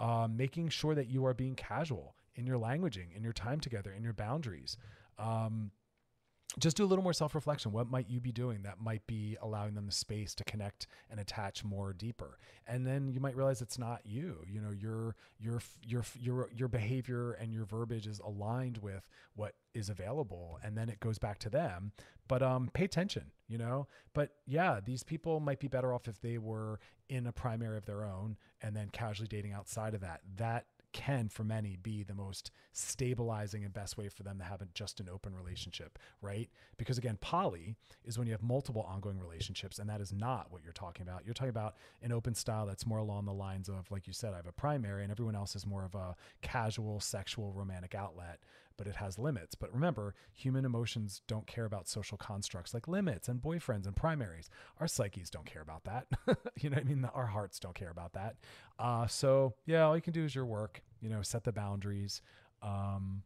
[0.00, 3.92] um, making sure that you are being casual in your languaging in your time together
[3.92, 4.76] in your boundaries.
[5.18, 5.70] Um,
[6.58, 7.72] just do a little more self reflection.
[7.72, 11.20] What might you be doing that might be allowing them the space to connect and
[11.20, 12.38] attach more deeper?
[12.66, 14.38] And then you might realize it's not you.
[14.46, 19.54] You know, your your your your your behavior and your verbiage is aligned with what
[19.74, 21.92] is available, and then it goes back to them.
[22.28, 23.30] But um, pay attention.
[23.48, 27.32] You know, but yeah, these people might be better off if they were in a
[27.32, 30.20] primary of their own and then casually dating outside of that.
[30.36, 34.60] That can for many be the most stabilizing and best way for them to have
[34.62, 36.48] a, just an open relationship, right?
[36.76, 40.62] Because again, poly is when you have multiple ongoing relationships, and that is not what
[40.62, 41.24] you're talking about.
[41.24, 44.32] You're talking about an open style that's more along the lines of, like you said,
[44.32, 48.40] I have a primary, and everyone else is more of a casual, sexual, romantic outlet
[48.80, 49.54] but it has limits.
[49.54, 54.48] But remember, human emotions don't care about social constructs like limits and boyfriends and primaries.
[54.80, 56.06] Our psyches don't care about that.
[56.56, 57.04] you know what I mean?
[57.12, 58.36] Our hearts don't care about that.
[58.78, 62.22] Uh, so, yeah, all you can do is your work, you know, set the boundaries.
[62.62, 63.22] Um,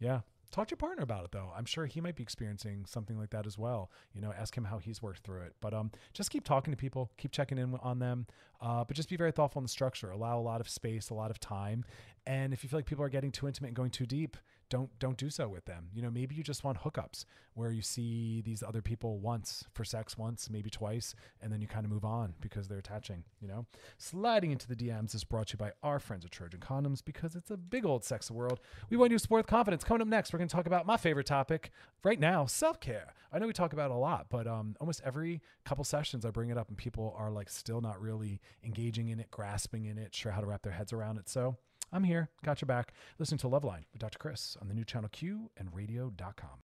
[0.00, 3.18] yeah, talk to your partner about it though i'm sure he might be experiencing something
[3.18, 5.90] like that as well you know ask him how he's worked through it but um
[6.12, 8.26] just keep talking to people keep checking in on them
[8.60, 11.14] uh, but just be very thoughtful in the structure allow a lot of space a
[11.14, 11.84] lot of time
[12.26, 14.36] and if you feel like people are getting too intimate and going too deep
[14.72, 15.88] don't don't do so with them.
[15.94, 19.84] You know, maybe you just want hookups where you see these other people once for
[19.84, 23.46] sex once, maybe twice, and then you kind of move on because they're attaching, you
[23.46, 23.66] know?
[23.98, 27.36] Sliding into the DMs is brought to you by our friends at Trojan Condoms because
[27.36, 28.60] it's a big old sex world.
[28.88, 29.84] We want you to support with confidence.
[29.84, 31.70] Coming up next, we're going to talk about my favorite topic
[32.02, 33.12] right now, self-care.
[33.30, 36.30] I know we talk about it a lot, but um, almost every couple sessions I
[36.30, 39.98] bring it up and people are like still not really engaging in it, grasping in
[39.98, 41.28] it, sure how to wrap their heads around it.
[41.28, 41.58] So
[41.92, 42.94] I'm here, got your back.
[43.18, 44.18] Listen to Loveline with Dr.
[44.18, 46.62] Chris on the new channel Q and radio.com.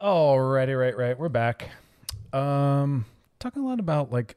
[0.00, 1.18] Alrighty, right, right.
[1.18, 1.70] We're back.
[2.32, 3.06] Um,
[3.38, 4.36] talking a lot about like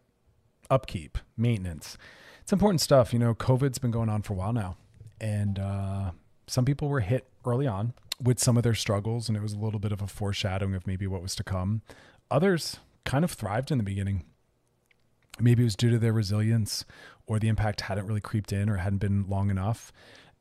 [0.70, 1.98] upkeep, maintenance.
[2.42, 3.14] It's important stuff.
[3.14, 4.78] You know, COVID's been going on for a while now,
[5.22, 6.12] and uh,
[6.48, 9.58] some people were hit early on with some of their struggles, and it was a
[9.58, 11.82] little bit of a foreshadowing of maybe what was to come.
[12.30, 14.24] Others kind of thrived in the beginning.
[15.40, 16.86] Maybe it was due to their resilience
[17.26, 19.92] or the impact hadn't really creeped in or hadn't been long enough.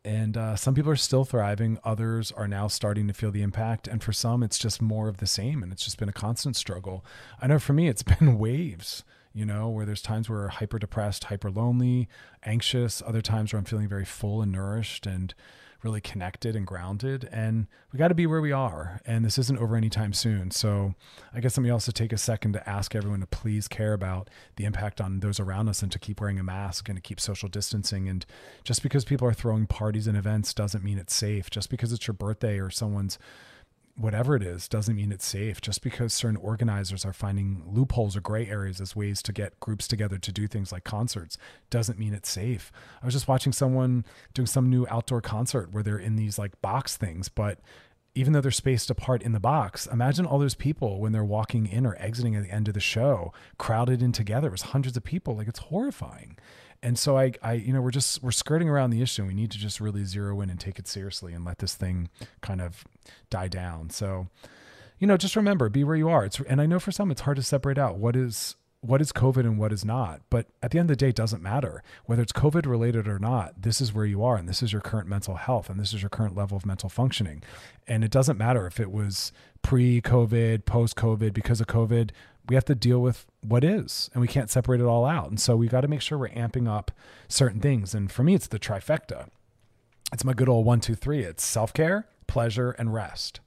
[0.05, 1.79] And uh, some people are still thriving.
[1.85, 3.87] Others are now starting to feel the impact.
[3.87, 5.63] And for some, it's just more of the same.
[5.63, 7.05] And it's just been a constant struggle.
[7.41, 11.25] I know for me, it's been waves, you know, where there's times where hyper depressed,
[11.25, 12.09] hyper lonely,
[12.45, 15.33] anxious, other times where I'm feeling very full and nourished and
[15.83, 17.29] really connected and grounded.
[17.33, 19.01] And we got to be where we are.
[19.05, 20.51] And this isn't over anytime soon.
[20.51, 20.95] So
[21.35, 24.31] I guess let me also take a second to ask everyone to please care about
[24.57, 27.21] the impact on those around us and to keep wearing a mask and to keep
[27.21, 28.09] social distancing.
[28.09, 28.25] And
[28.65, 31.51] just because people are throwing parties and events doesn't mean it's safe.
[31.51, 33.19] Just because it's your birthday or someone's
[33.97, 35.61] whatever it is doesn't mean it's safe.
[35.61, 39.87] Just because certain organizers are finding loopholes or gray areas as ways to get groups
[39.87, 41.37] together to do things like concerts
[41.71, 42.73] doesn't mean it's safe.
[43.03, 46.61] I was just watching someone doing some new outdoor concert where they're in these like
[46.63, 47.61] box things, but
[48.15, 51.67] even though they're spaced apart in the box, imagine all those people when they're walking
[51.67, 54.49] in or exiting at the end of the show, crowded in together.
[54.49, 55.37] It was hundreds of people.
[55.37, 56.37] Like it's horrifying
[56.83, 59.25] and so I, I, you know, we're just we're skirting around the issue.
[59.25, 62.09] We need to just really zero in and take it seriously and let this thing
[62.41, 62.85] kind of
[63.31, 63.91] die down.
[63.91, 64.29] So,
[64.99, 66.25] you know, just remember, be where you are.
[66.25, 69.13] It's and I know for some it's hard to separate out what is what is
[69.13, 70.23] COVID and what is not.
[70.29, 73.21] But at the end of the day, it doesn't matter whether it's COVID related or
[73.21, 73.63] not.
[73.63, 76.03] This is where you are, and this is your current mental health, and this is
[76.03, 77.45] your current level of mental functioning.
[77.87, 79.31] And it doesn't matter if it was
[79.63, 82.11] pre COVID, post COVID, because of COVID
[82.49, 85.29] we have to deal with what is and we can't separate it all out.
[85.29, 86.91] And so we got to make sure we're amping up
[87.29, 87.95] certain things.
[87.95, 89.29] And for me, it's the trifecta.
[90.13, 91.21] It's my good old one, two, three.
[91.21, 93.41] It's self care, pleasure, and rest.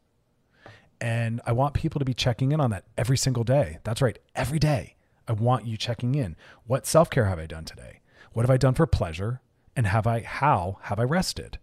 [1.00, 3.80] And I want people to be checking in on that every single day.
[3.84, 4.96] That's right, every day.
[5.28, 6.36] I want you checking in.
[6.66, 8.02] What self care have I done today?
[8.34, 9.42] What have I done for pleasure?
[9.76, 11.60] And have I, how have I rested?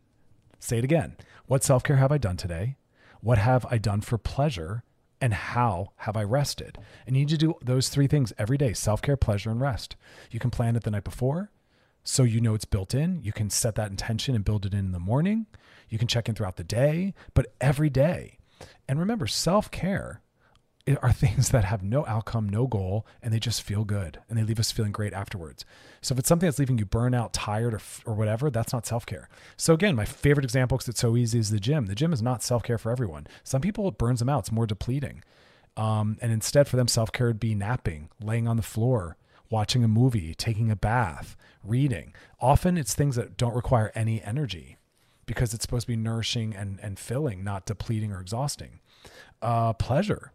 [0.60, 1.16] Say it again.
[1.46, 2.76] What self care have I done today?
[3.20, 4.84] What have I done for pleasure?
[5.22, 6.76] And how have I rested?
[7.06, 9.96] And you need to do those three things every day self care, pleasure, and rest.
[10.30, 11.50] You can plan it the night before
[12.02, 13.22] so you know it's built in.
[13.22, 15.46] You can set that intention and build it in in the morning.
[15.88, 18.38] You can check in throughout the day, but every day.
[18.88, 20.22] And remember, self care
[21.02, 24.42] are things that have no outcome, no goal, and they just feel good and they
[24.42, 25.64] leave us feeling great afterwards.
[26.00, 29.06] So if it's something that's leaving you burnout, tired, or, or whatever, that's not self
[29.06, 29.28] care.
[29.56, 31.86] So again, my favorite example because it's so easy is the gym.
[31.86, 33.26] The gym is not self care for everyone.
[33.44, 34.40] Some people it burns them out.
[34.40, 35.22] It's more depleting.
[35.76, 39.16] Um, and instead, for them, self care would be napping, laying on the floor,
[39.50, 42.14] watching a movie, taking a bath, reading.
[42.40, 44.76] Often it's things that don't require any energy
[45.24, 48.80] because it's supposed to be nourishing and, and filling, not depleting or exhausting.
[49.40, 50.32] Uh, pleasure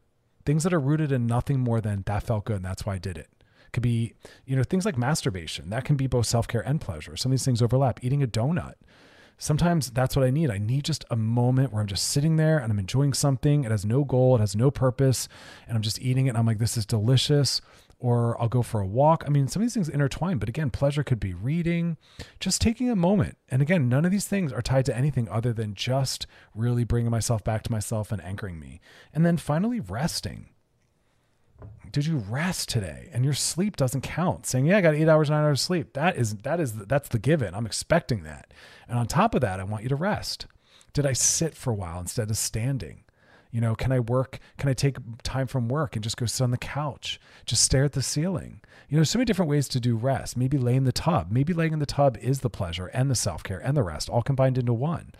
[0.47, 2.99] things that are rooted in nothing more than that felt good and that's why I
[2.99, 3.27] did it.
[3.73, 4.13] Could be,
[4.45, 5.69] you know, things like masturbation.
[5.69, 7.17] That can be both self care and pleasure.
[7.17, 7.99] Some of these things overlap.
[8.01, 8.75] Eating a donut.
[9.37, 10.49] Sometimes that's what I need.
[10.49, 13.65] I need just a moment where I'm just sitting there and I'm enjoying something.
[13.65, 15.27] It has no goal, it has no purpose,
[15.67, 16.29] and I'm just eating it.
[16.29, 17.61] And I'm like, this is delicious
[17.99, 19.23] or I'll go for a walk.
[19.25, 21.97] I mean, some of these things intertwine, but again, pleasure could be reading,
[22.39, 23.37] just taking a moment.
[23.49, 27.11] And again, none of these things are tied to anything other than just really bringing
[27.11, 28.79] myself back to myself and anchoring me.
[29.13, 30.49] And then finally, resting.
[31.91, 33.09] Did you rest today?
[33.11, 34.45] And your sleep doesn't count.
[34.45, 37.09] Saying, "Yeah, I got 8 hours, 9 hours of sleep." That is that is that's
[37.09, 37.55] the given.
[37.55, 38.53] I'm expecting that.
[38.87, 40.45] And on top of that, I want you to rest.
[40.93, 43.03] Did I sit for a while instead of standing?
[43.57, 44.37] You know, can I work?
[44.59, 47.85] Can I take time from work and just go sit on the couch, just stare
[47.85, 48.61] at the ceiling?
[48.87, 50.37] You know, so many different ways to do rest.
[50.37, 51.31] Maybe lay in the tub.
[51.31, 54.11] Maybe laying in the tub is the pleasure and the self care and the rest
[54.11, 55.11] all combined into one.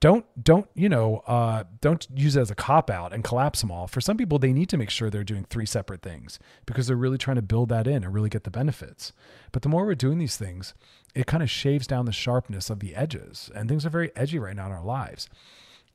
[0.00, 1.18] Don't don't you know?
[1.26, 3.86] Uh, don't use it as a cop out and collapse them all.
[3.86, 6.96] For some people, they need to make sure they're doing three separate things because they're
[6.96, 9.12] really trying to build that in and really get the benefits.
[9.52, 10.72] But the more we're doing these things,
[11.14, 14.38] it kind of shaves down the sharpness of the edges, and things are very edgy
[14.38, 15.28] right now in our lives.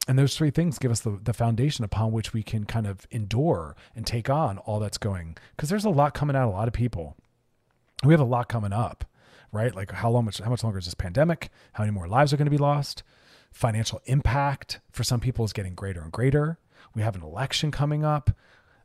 [0.07, 3.05] And those three things give us the, the foundation upon which we can kind of
[3.11, 5.37] endure and take on all that's going.
[5.55, 7.15] Because there's a lot coming out, a lot of people.
[8.03, 9.03] We have a lot coming up,
[9.51, 9.75] right?
[9.75, 11.49] Like how long much how much longer is this pandemic?
[11.73, 13.03] How many more lives are going to be lost?
[13.51, 16.57] Financial impact for some people is getting greater and greater.
[16.93, 18.31] We have an election coming up.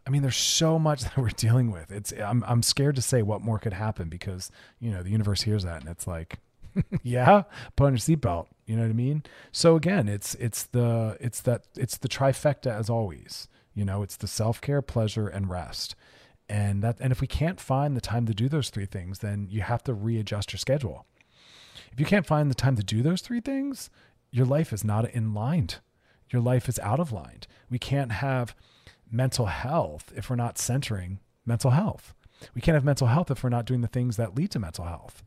[0.06, 1.92] I mean, there's so much that we're dealing with.
[1.92, 5.42] It's I'm I'm scared to say what more could happen because you know the universe
[5.42, 6.38] hears that and it's like,
[7.02, 7.42] yeah,
[7.76, 8.46] put on your seatbelt.
[8.66, 9.22] You know what I mean?
[9.50, 13.48] So again, it's it's the it's that it's the trifecta as always.
[13.74, 15.94] You know, it's the self-care, pleasure, and rest.
[16.48, 19.46] And that and if we can't find the time to do those three things, then
[19.50, 21.06] you have to readjust your schedule.
[21.92, 23.90] If you can't find the time to do those three things,
[24.30, 25.68] your life is not in line.
[26.30, 27.40] Your life is out of line.
[27.70, 28.54] We can't have
[29.10, 32.14] mental health if we're not centering mental health.
[32.54, 34.86] We can't have mental health if we're not doing the things that lead to mental
[34.86, 35.22] health.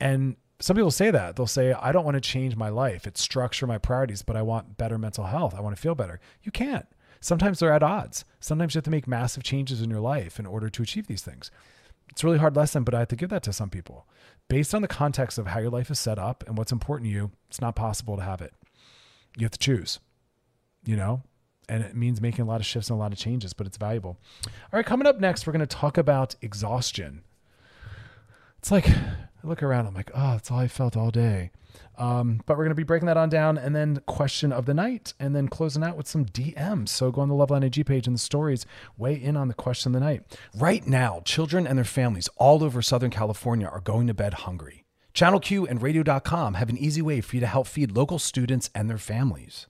[0.00, 1.36] And some people say that.
[1.36, 3.06] They'll say i don't want to change my life.
[3.06, 5.54] It's structure my priorities but i want better mental health.
[5.54, 6.20] I want to feel better.
[6.42, 6.86] You can't.
[7.20, 8.24] Sometimes they're at odds.
[8.40, 11.22] Sometimes you have to make massive changes in your life in order to achieve these
[11.22, 11.50] things.
[12.10, 14.06] It's a really hard lesson but i have to give that to some people.
[14.48, 17.14] Based on the context of how your life is set up and what's important to
[17.14, 18.52] you it's not possible to have it.
[19.36, 19.98] You have to choose
[20.84, 21.22] you know?
[21.68, 23.76] And it means making a lot of shifts and a lot of changes but it's
[23.76, 24.18] valuable.
[24.46, 27.22] All right coming up next we're going to talk about exhaustion.
[28.58, 28.88] It's like
[29.42, 31.50] I look around, I'm like, oh, that's all I felt all day.
[31.96, 34.74] Um, but we're going to be breaking that on down and then question of the
[34.74, 36.88] night and then closing out with some DMs.
[36.88, 39.94] So go on the Loveline IG page and the stories, weigh in on the question
[39.94, 40.38] of the night.
[40.54, 44.84] Right now, children and their families all over Southern California are going to bed hungry.
[45.12, 48.70] Channel Q and radio.com have an easy way for you to help feed local students
[48.74, 49.66] and their families.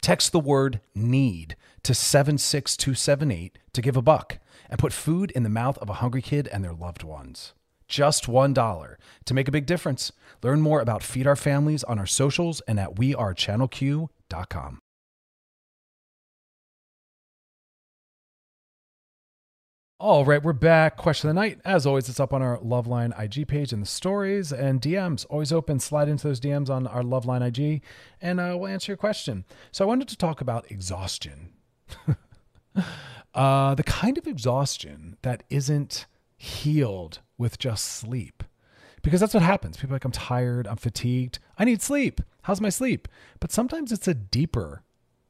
[0.00, 4.38] Text the word need to 76278 to give a buck
[4.70, 7.54] and put food in the mouth of a hungry kid and their loved ones
[7.88, 10.12] just $1 to make a big difference.
[10.42, 14.78] Learn more about Feed Our Families on our socials and at wearechannelq.com.
[20.00, 20.98] All right, we're back.
[20.98, 21.60] Question of the night.
[21.64, 25.24] As always, it's up on our Loveline IG page and the stories and DMs.
[25.30, 25.80] Always open.
[25.80, 27.80] Slide into those DMs on our Loveline IG
[28.20, 29.46] and uh, we'll answer your question.
[29.72, 31.54] So I wanted to talk about exhaustion.
[33.34, 36.06] uh, the kind of exhaustion that isn't
[36.44, 38.44] healed with just sleep.
[39.02, 39.76] Because that's what happens.
[39.76, 42.20] People like, I'm tired, I'm fatigued, I need sleep.
[42.42, 43.08] How's my sleep?
[43.40, 44.82] But sometimes it's a deeper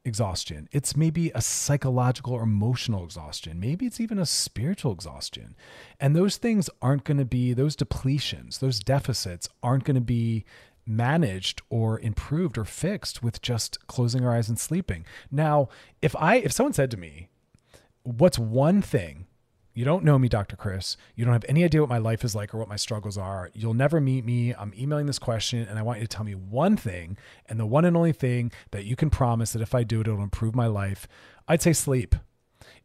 [0.05, 0.69] exhaustion.
[0.71, 3.59] It's maybe a psychological or emotional exhaustion.
[3.59, 5.55] Maybe it's even a spiritual exhaustion.
[5.99, 10.45] And those things aren't going to be, those depletions, those deficits aren't going to be
[10.85, 15.05] managed or improved or fixed with just closing our eyes and sleeping.
[15.31, 15.69] Now,
[16.01, 17.29] if I if someone said to me,
[18.03, 19.24] what's one thing
[19.75, 20.55] you don't know me, Dr.
[20.55, 20.95] Chris.
[21.15, 23.51] You don't have any idea what my life is like or what my struggles are.
[23.53, 24.55] You'll never meet me.
[24.55, 27.17] I'm emailing this question and I want you to tell me one thing
[27.47, 30.07] and the one and only thing that you can promise that if I do it,
[30.07, 31.09] it'll improve my life.
[31.47, 32.15] I'd say sleep.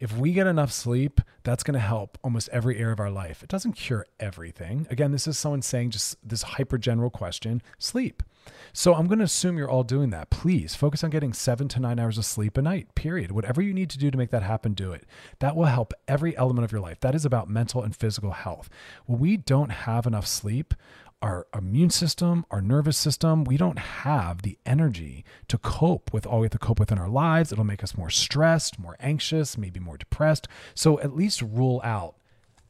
[0.01, 3.43] If we get enough sleep, that's going to help almost every area of our life.
[3.45, 4.89] It doesn't cure everything.
[4.91, 8.25] Again, this is someone saying just this hyper general question sleep.
[8.73, 10.31] So I'm going to assume you're all doing that.
[10.31, 13.33] Please focus on getting seven to nine hours of sleep a night, period.
[13.33, 15.05] Whatever you need to do to make that happen, do it.
[15.41, 17.01] That will help every element of your life.
[17.01, 18.71] That is about mental and physical health.
[19.07, 20.75] When we don't have enough sleep,
[21.23, 26.41] our immune system, our nervous system, we don't have the energy to cope with all
[26.41, 27.53] we have to cope with in our lives.
[27.53, 30.49] It'll make us more stressed, more anxious, maybe more depressed.
[30.75, 32.15] So at least rule out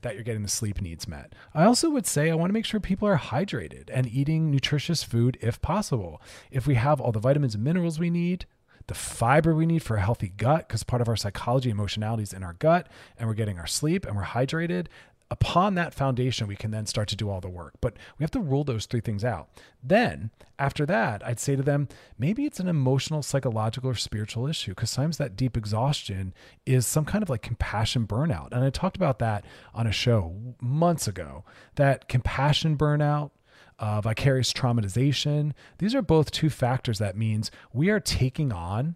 [0.02, 1.34] that you're getting the sleep needs met.
[1.54, 5.02] I also would say I want to make sure people are hydrated and eating nutritious
[5.02, 6.20] food if possible.
[6.50, 8.46] If we have all the vitamins and minerals we need,
[8.86, 12.32] the fiber we need for a healthy gut, because part of our psychology, emotionality is
[12.32, 12.88] in our gut,
[13.18, 14.86] and we're getting our sleep and we're hydrated,
[15.30, 17.74] upon that foundation, we can then start to do all the work.
[17.80, 19.48] But we have to rule those three things out.
[19.82, 24.72] Then, after that, I'd say to them, maybe it's an emotional, psychological, or spiritual issue
[24.72, 26.34] because sometimes that deep exhaustion
[26.66, 28.48] is some kind of like compassion burnout.
[28.52, 31.44] And I talked about that on a show months ago
[31.76, 33.30] that compassion burnout.
[33.78, 35.52] Uh, vicarious traumatization.
[35.78, 38.94] These are both two factors that means we are taking on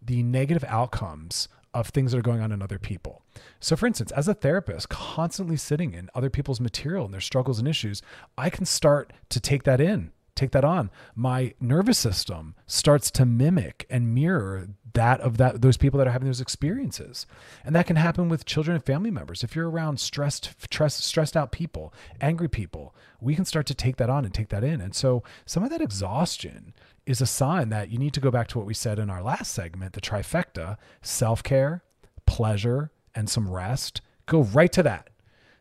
[0.00, 3.22] the negative outcomes of things that are going on in other people.
[3.60, 7.58] So, for instance, as a therapist, constantly sitting in other people's material and their struggles
[7.58, 8.00] and issues,
[8.38, 10.90] I can start to take that in, take that on.
[11.14, 16.12] My nervous system starts to mimic and mirror that of that those people that are
[16.12, 17.26] having those experiences.
[17.64, 19.42] And that can happen with children and family members.
[19.42, 23.96] If you're around stressed stressed stressed out people, angry people, we can start to take
[23.96, 24.80] that on and take that in.
[24.80, 26.72] And so some of that exhaustion
[27.06, 29.22] is a sign that you need to go back to what we said in our
[29.22, 31.82] last segment the trifecta self care,
[32.26, 34.00] pleasure, and some rest.
[34.26, 35.10] Go right to that.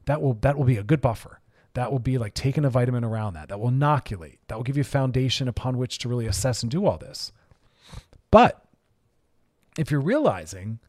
[0.06, 1.40] That will that will be a good buffer.
[1.74, 3.50] That will be like taking a vitamin around that.
[3.50, 4.40] That will inoculate.
[4.48, 7.32] That will give you a foundation upon which to really assess and do all this.
[8.32, 8.64] But
[9.78, 10.80] if you're realizing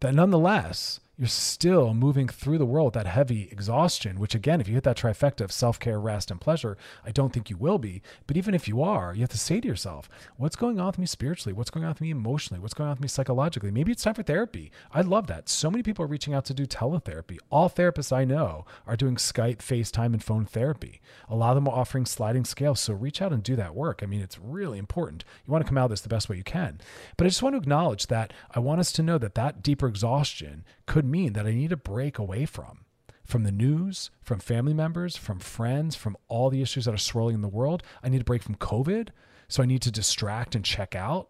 [0.00, 4.68] that nonetheless you're still moving through the world with that heavy exhaustion, which again, if
[4.68, 7.78] you hit that trifecta of self care, rest, and pleasure, I don't think you will
[7.78, 8.02] be.
[8.26, 10.98] But even if you are, you have to say to yourself, what's going on with
[10.98, 11.54] me spiritually?
[11.54, 12.60] What's going on with me emotionally?
[12.60, 13.70] What's going on with me psychologically?
[13.70, 14.70] Maybe it's time for therapy.
[14.92, 15.48] I love that.
[15.48, 17.38] So many people are reaching out to do teletherapy.
[17.50, 21.00] All therapists I know are doing Skype, FaceTime, and phone therapy.
[21.30, 22.80] A lot of them are offering sliding scales.
[22.80, 24.00] So reach out and do that work.
[24.02, 25.24] I mean, it's really important.
[25.46, 26.78] You want to come out of this the best way you can.
[27.16, 29.86] But I just want to acknowledge that I want us to know that that deeper
[29.86, 32.80] exhaustion could mean that I need to break away from
[33.24, 37.34] from the news, from family members, from friends, from all the issues that are swirling
[37.34, 37.82] in the world.
[38.02, 39.08] I need to break from COVID.
[39.48, 41.28] So I need to distract and check out.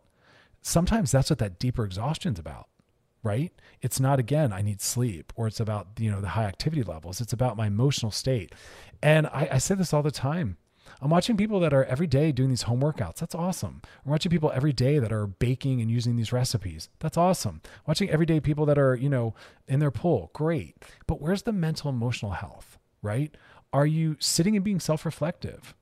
[0.62, 2.68] Sometimes that's what that deeper exhaustion's about,
[3.22, 3.52] right?
[3.82, 7.20] It's not again, I need sleep or it's about, you know, the high activity levels.
[7.20, 8.54] It's about my emotional state.
[9.02, 10.56] And I, I say this all the time.
[11.00, 13.16] I'm watching people that are every day doing these home workouts.
[13.16, 13.82] That's awesome.
[14.04, 16.88] I'm watching people every day that are baking and using these recipes.
[17.00, 17.60] That's awesome.
[17.86, 19.34] Watching everyday people that are, you know,
[19.68, 20.30] in their pool.
[20.32, 20.76] Great.
[21.06, 23.36] But where's the mental emotional health, right?
[23.72, 25.74] Are you sitting and being self-reflective?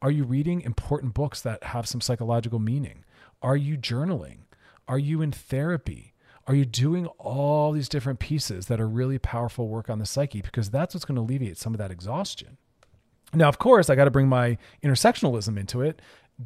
[0.00, 3.04] Are you reading important books that have some psychological meaning?
[3.42, 4.38] Are you journaling?
[4.88, 6.14] Are you in therapy?
[6.46, 10.42] Are you doing all these different pieces that are really powerful work on the psyche?
[10.42, 12.58] Because that's what's going to alleviate some of that exhaustion.
[13.34, 16.02] Now, of course, I got to bring my intersectionalism into it.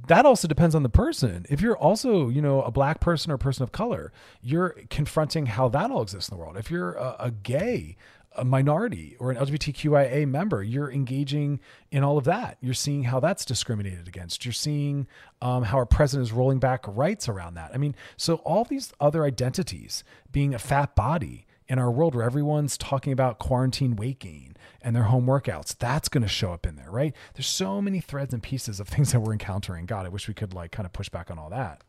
[0.09, 1.47] That also depends on the person.
[1.49, 4.13] If you're also, you know, a black person or a person of color,
[4.43, 6.57] you're confronting how that all exists in the world.
[6.57, 7.97] If you're a, a gay,
[8.37, 11.61] a minority or an LGBTQIA member, you're engaging
[11.91, 12.59] in all of that.
[12.61, 14.45] You're seeing how that's discriminated against.
[14.45, 15.07] You're seeing
[15.41, 17.71] um, how our president is rolling back rights around that.
[17.73, 22.25] I mean, so all these other identities, being a fat body in our world where
[22.25, 24.56] everyone's talking about quarantine weight gain,
[24.87, 25.77] and their home workouts.
[25.77, 27.13] That's going to show up in there, right?
[27.35, 29.85] There's so many threads and pieces of things that we're encountering.
[29.85, 31.83] God, I wish we could like kind of push back on all that.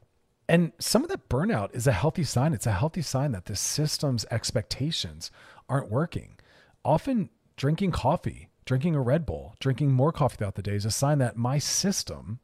[0.50, 2.56] And some of that burnout is a healthy sign.
[2.56, 5.30] It's a healthy sign that the system's expectations
[5.70, 6.38] aren't working.
[6.84, 10.92] Often drinking coffee, drinking a Red Bull, drinking more coffee throughout the day is a
[10.92, 12.40] sign that my system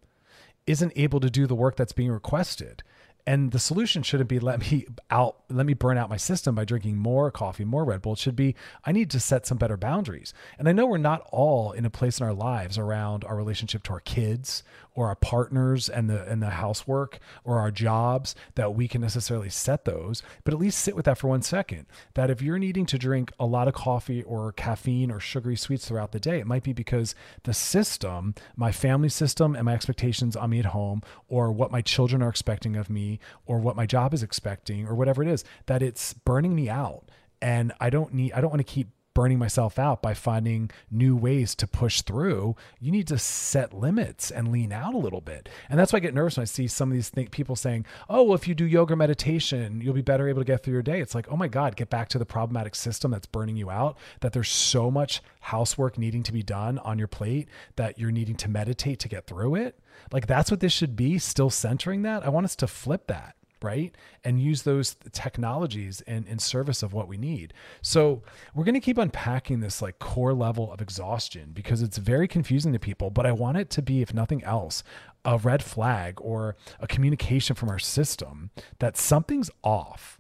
[0.68, 2.84] isn't able to do the work that's being requested.
[3.26, 6.66] And the solution shouldn't be let me out, let me burn out my system by
[6.66, 8.14] drinking more coffee, more Red Bull.
[8.14, 8.56] It should be
[8.86, 10.34] I need to set some better boundaries.
[10.60, 13.84] And I know we're not all in a place in our lives around our relationship
[13.84, 14.64] to our kids
[14.96, 19.50] or our partners and the and the housework or our jobs that we can necessarily
[19.50, 21.86] set those, but at least sit with that for one second.
[22.14, 25.88] That if you're needing to drink a lot of coffee or caffeine or sugary sweets
[25.88, 30.36] throughout the day, it might be because the system, my family system and my expectations
[30.36, 33.86] on me at home, or what my children are expecting of me, or what my
[33.86, 37.10] job is expecting, or whatever it is, that it's burning me out.
[37.42, 41.16] And I don't need I don't want to keep burning myself out by finding new
[41.16, 42.56] ways to push through.
[42.80, 45.50] You need to set limits and lean out a little bit.
[45.70, 47.86] And that's why I get nervous when I see some of these th- people saying,
[48.10, 50.82] oh, well, if you do yoga meditation, you'll be better able to get through your
[50.82, 51.00] day.
[51.00, 53.98] It's like, oh my God, get back to the problematic system that's burning you out,
[54.22, 58.36] that there's so much housework needing to be done on your plate that you're needing
[58.36, 59.80] to meditate to get through it.
[60.12, 62.26] Like that's what this should be, still centering that.
[62.26, 63.96] I want us to flip that right?
[64.24, 67.54] And use those technologies in, in service of what we need.
[67.82, 68.22] So
[68.54, 72.74] we're going to keep unpacking this like core level of exhaustion because it's very confusing
[72.74, 74.84] to people, but I want it to be, if nothing else,
[75.26, 80.20] a red flag or a communication from our system that something's off.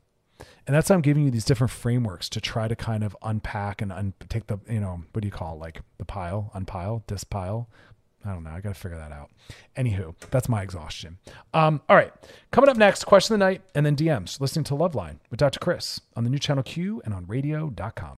[0.65, 3.81] And that's why I'm giving you these different frameworks to try to kind of unpack
[3.81, 5.59] and un- take the, you know, what do you call it?
[5.59, 7.67] like the pile, unpile, dispile,
[8.25, 8.51] I don't know.
[8.51, 9.29] I got to figure that out.
[9.77, 11.17] Anywho, that's my exhaustion.
[11.53, 12.13] Um, all right.
[12.51, 14.39] Coming up next, question of the night and then DMs.
[14.39, 15.59] Listening to Loveline with Dr.
[15.59, 18.15] Chris on the new channel Q and on radio.com.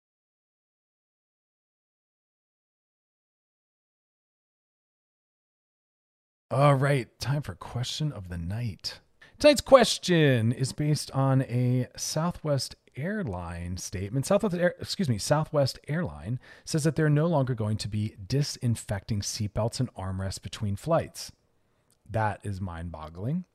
[6.52, 7.08] All right.
[7.20, 9.00] Time for question of the night.
[9.40, 16.40] Tonight's question is based on a Southwest airline statement, Southwest, Air, excuse me, Southwest Airline
[16.64, 21.32] says that they're no longer going to be disinfecting seatbelts and armrests between flights.
[22.10, 23.46] That is mind-boggling.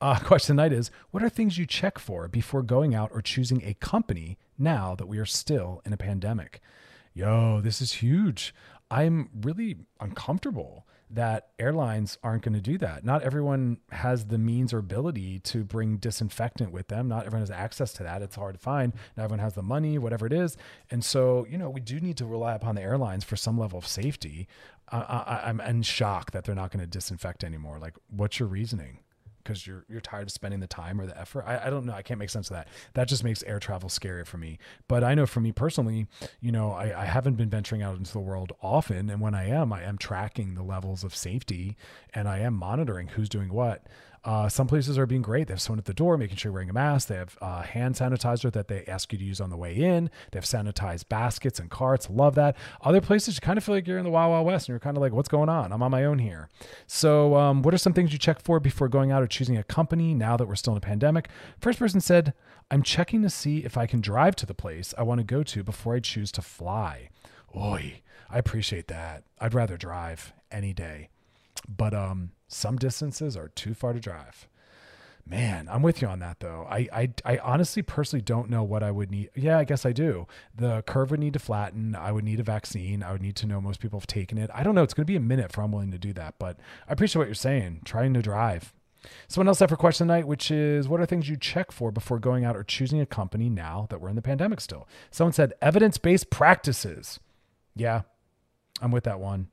[0.00, 3.62] Uh, question tonight is: What are things you check for before going out or choosing
[3.64, 6.60] a company now that we are still in a pandemic?
[7.14, 8.54] Yo, this is huge.
[8.90, 13.04] I'm really uncomfortable that airlines aren't going to do that.
[13.04, 17.08] Not everyone has the means or ability to bring disinfectant with them.
[17.08, 18.22] Not everyone has access to that.
[18.22, 18.94] It's hard to find.
[19.16, 20.56] Not everyone has the money, whatever it is.
[20.90, 23.78] And so, you know, we do need to rely upon the airlines for some level
[23.78, 24.48] of safety.
[24.90, 27.78] Uh, I, I'm in shock that they're not going to disinfect anymore.
[27.78, 29.00] Like, what's your reasoning?
[29.42, 31.44] Because you're you're tired of spending the time or the effort.
[31.46, 31.92] I, I don't know.
[31.92, 32.68] I can't make sense of that.
[32.94, 34.58] That just makes air travel scary for me.
[34.88, 36.06] But I know for me personally,
[36.40, 39.48] you know, I, I haven't been venturing out into the world often, and when I
[39.48, 41.76] am, I am tracking the levels of safety
[42.14, 43.86] and I am monitoring who's doing what.
[44.24, 45.48] Uh, some places are being great.
[45.48, 47.08] They have someone at the door making sure you're wearing a mask.
[47.08, 50.10] They have uh, hand sanitizer that they ask you to use on the way in.
[50.30, 52.08] They have sanitized baskets and carts.
[52.08, 52.56] Love that.
[52.82, 54.80] Other places, you kind of feel like you're in the Wild Wild West and you're
[54.80, 55.72] kind of like, what's going on?
[55.72, 56.48] I'm on my own here.
[56.86, 59.64] So, um, what are some things you check for before going out or choosing a
[59.64, 61.28] company now that we're still in a pandemic?
[61.60, 62.32] First person said,
[62.70, 65.42] I'm checking to see if I can drive to the place I want to go
[65.42, 67.08] to before I choose to fly.
[67.56, 69.24] Oi, I appreciate that.
[69.40, 71.08] I'd rather drive any day.
[71.68, 74.46] But um, some distances are too far to drive.
[75.24, 76.66] Man, I'm with you on that though.
[76.68, 79.30] I, I I honestly personally don't know what I would need.
[79.36, 80.26] Yeah, I guess I do.
[80.54, 81.94] The curve would need to flatten.
[81.94, 83.04] I would need a vaccine.
[83.04, 84.50] I would need to know most people have taken it.
[84.52, 84.82] I don't know.
[84.82, 87.20] It's going to be a minute for I'm willing to do that, but I appreciate
[87.20, 87.82] what you're saying.
[87.84, 88.74] Trying to drive.
[89.28, 92.18] Someone else had for question tonight, which is what are things you check for before
[92.18, 94.88] going out or choosing a company now that we're in the pandemic still?
[95.12, 97.20] Someone said evidence based practices.
[97.76, 98.02] Yeah,
[98.80, 99.48] I'm with that one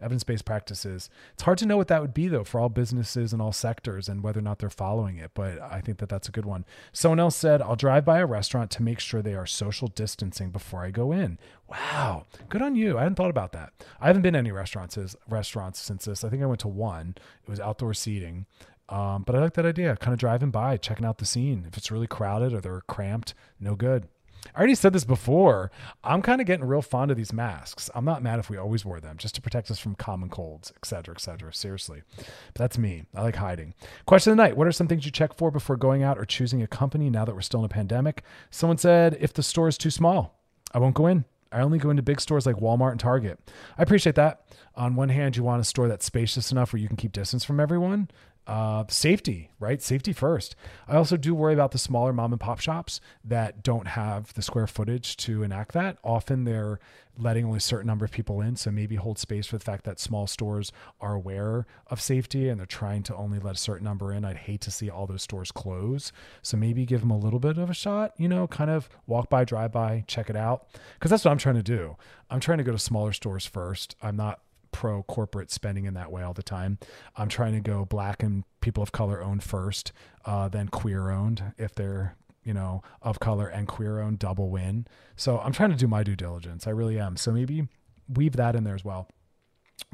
[0.00, 1.08] evidence based practices.
[1.34, 4.08] It's hard to know what that would be, though, for all businesses and all sectors
[4.08, 5.32] and whether or not they're following it.
[5.34, 6.64] But I think that that's a good one.
[6.92, 10.50] Someone else said, I'll drive by a restaurant to make sure they are social distancing
[10.50, 11.38] before I go in.
[11.68, 12.26] Wow.
[12.48, 12.96] Good on you.
[12.98, 13.72] I hadn't thought about that.
[14.00, 16.24] I haven't been to any restaurants, restaurants since this.
[16.24, 18.46] I think I went to one, it was outdoor seating.
[18.88, 21.64] Um, but I like that idea, kind of driving by, checking out the scene.
[21.66, 24.06] If it's really crowded or they're cramped, no good.
[24.54, 25.70] I already said this before.
[26.04, 27.90] I'm kind of getting real fond of these masks.
[27.94, 30.72] I'm not mad if we always wore them just to protect us from common colds,
[30.76, 31.52] et cetera, et cetera.
[31.52, 32.02] Seriously.
[32.16, 33.04] But that's me.
[33.14, 33.74] I like hiding.
[34.06, 36.24] Question of the night What are some things you check for before going out or
[36.24, 38.22] choosing a company now that we're still in a pandemic?
[38.50, 40.38] Someone said, if the store is too small,
[40.72, 41.24] I won't go in.
[41.52, 43.38] I only go into big stores like Walmart and Target.
[43.78, 44.42] I appreciate that.
[44.74, 47.44] On one hand, you want a store that's spacious enough where you can keep distance
[47.44, 48.08] from everyone
[48.46, 49.82] uh, safety, right?
[49.82, 50.54] Safety first.
[50.86, 54.42] I also do worry about the smaller mom and pop shops that don't have the
[54.42, 55.98] square footage to enact that.
[56.04, 56.78] Often they're
[57.18, 58.56] letting only a certain number of people in.
[58.56, 62.58] So maybe hold space for the fact that small stores are aware of safety and
[62.58, 64.24] they're trying to only let a certain number in.
[64.24, 66.12] I'd hate to see all those stores close.
[66.42, 69.30] So maybe give them a little bit of a shot, you know, kind of walk
[69.30, 70.68] by, drive by, check it out.
[71.00, 71.96] Cause that's what I'm trying to do.
[72.30, 73.96] I'm trying to go to smaller stores first.
[74.02, 74.40] I'm not
[74.76, 76.78] pro corporate spending in that way all the time.
[77.16, 79.90] I'm trying to go black and people of color owned first,
[80.26, 82.14] uh, then queer owned if they're
[82.44, 84.86] you know of color and queer owned double win.
[85.16, 86.66] So I'm trying to do my due diligence.
[86.66, 87.16] I really am.
[87.16, 87.68] So maybe
[88.06, 89.08] weave that in there as well.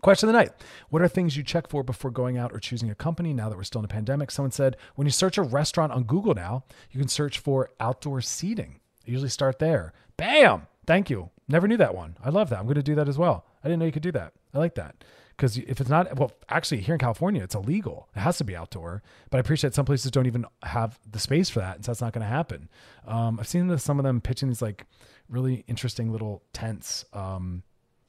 [0.02, 0.50] Question of the night.
[0.90, 3.56] What are things you check for before going out or choosing a company now that
[3.56, 4.32] we're still in a pandemic?
[4.32, 8.20] Someone said when you search a restaurant on Google now, you can search for outdoor
[8.20, 8.80] seating.
[9.06, 9.92] I usually start there.
[10.16, 10.66] Bam!
[10.88, 11.30] Thank you.
[11.46, 12.16] Never knew that one.
[12.24, 12.58] I love that.
[12.58, 13.46] I'm going to do that as well.
[13.62, 14.32] I didn't know you could do that.
[14.54, 15.04] I like that.
[15.36, 18.08] Because if it's not, well, actually, here in California, it's illegal.
[18.14, 19.02] It has to be outdoor.
[19.30, 22.00] But I appreciate some places don't even have the space for that, and so that's
[22.00, 22.68] not going to happen.
[23.06, 24.86] Um, I've seen some of them pitching these like
[25.28, 27.62] really interesting little tents, um,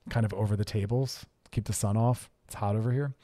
[0.10, 2.30] kind of over the tables, keep the sun off.
[2.46, 3.16] It's hot over here.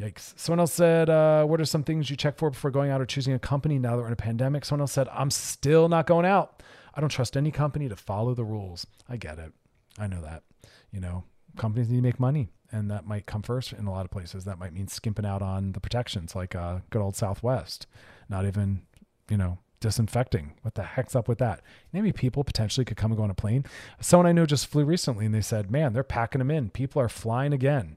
[0.00, 0.32] Yikes.
[0.38, 3.06] Someone else said, uh, What are some things you check for before going out or
[3.06, 4.64] choosing a company now that we're in a pandemic?
[4.64, 6.62] Someone else said, I'm still not going out.
[6.94, 8.86] I don't trust any company to follow the rules.
[9.08, 9.52] I get it.
[9.98, 10.44] I know that.
[10.92, 11.24] You know,
[11.56, 14.44] companies need to make money, and that might come first in a lot of places.
[14.44, 17.86] That might mean skimping out on the protections, like uh, good old Southwest,
[18.28, 18.82] not even,
[19.30, 20.54] you know, disinfecting.
[20.62, 21.62] What the heck's up with that?
[21.92, 23.64] Maybe people potentially could come and go on a plane.
[24.00, 26.70] Someone I know just flew recently, and they said, Man, they're packing them in.
[26.70, 27.96] People are flying again.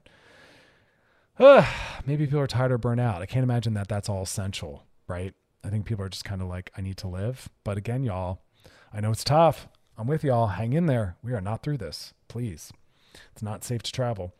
[1.38, 1.64] Ugh,
[2.06, 3.22] maybe people are tired or burnt out.
[3.22, 5.34] I can't imagine that that's all essential, right?
[5.64, 7.48] I think people are just kind of like, I need to live.
[7.64, 8.42] But again, y'all,
[8.92, 9.68] I know it's tough.
[9.96, 10.48] I'm with y'all.
[10.48, 11.16] Hang in there.
[11.22, 12.12] We are not through this.
[12.28, 12.72] Please.
[13.32, 14.34] It's not safe to travel.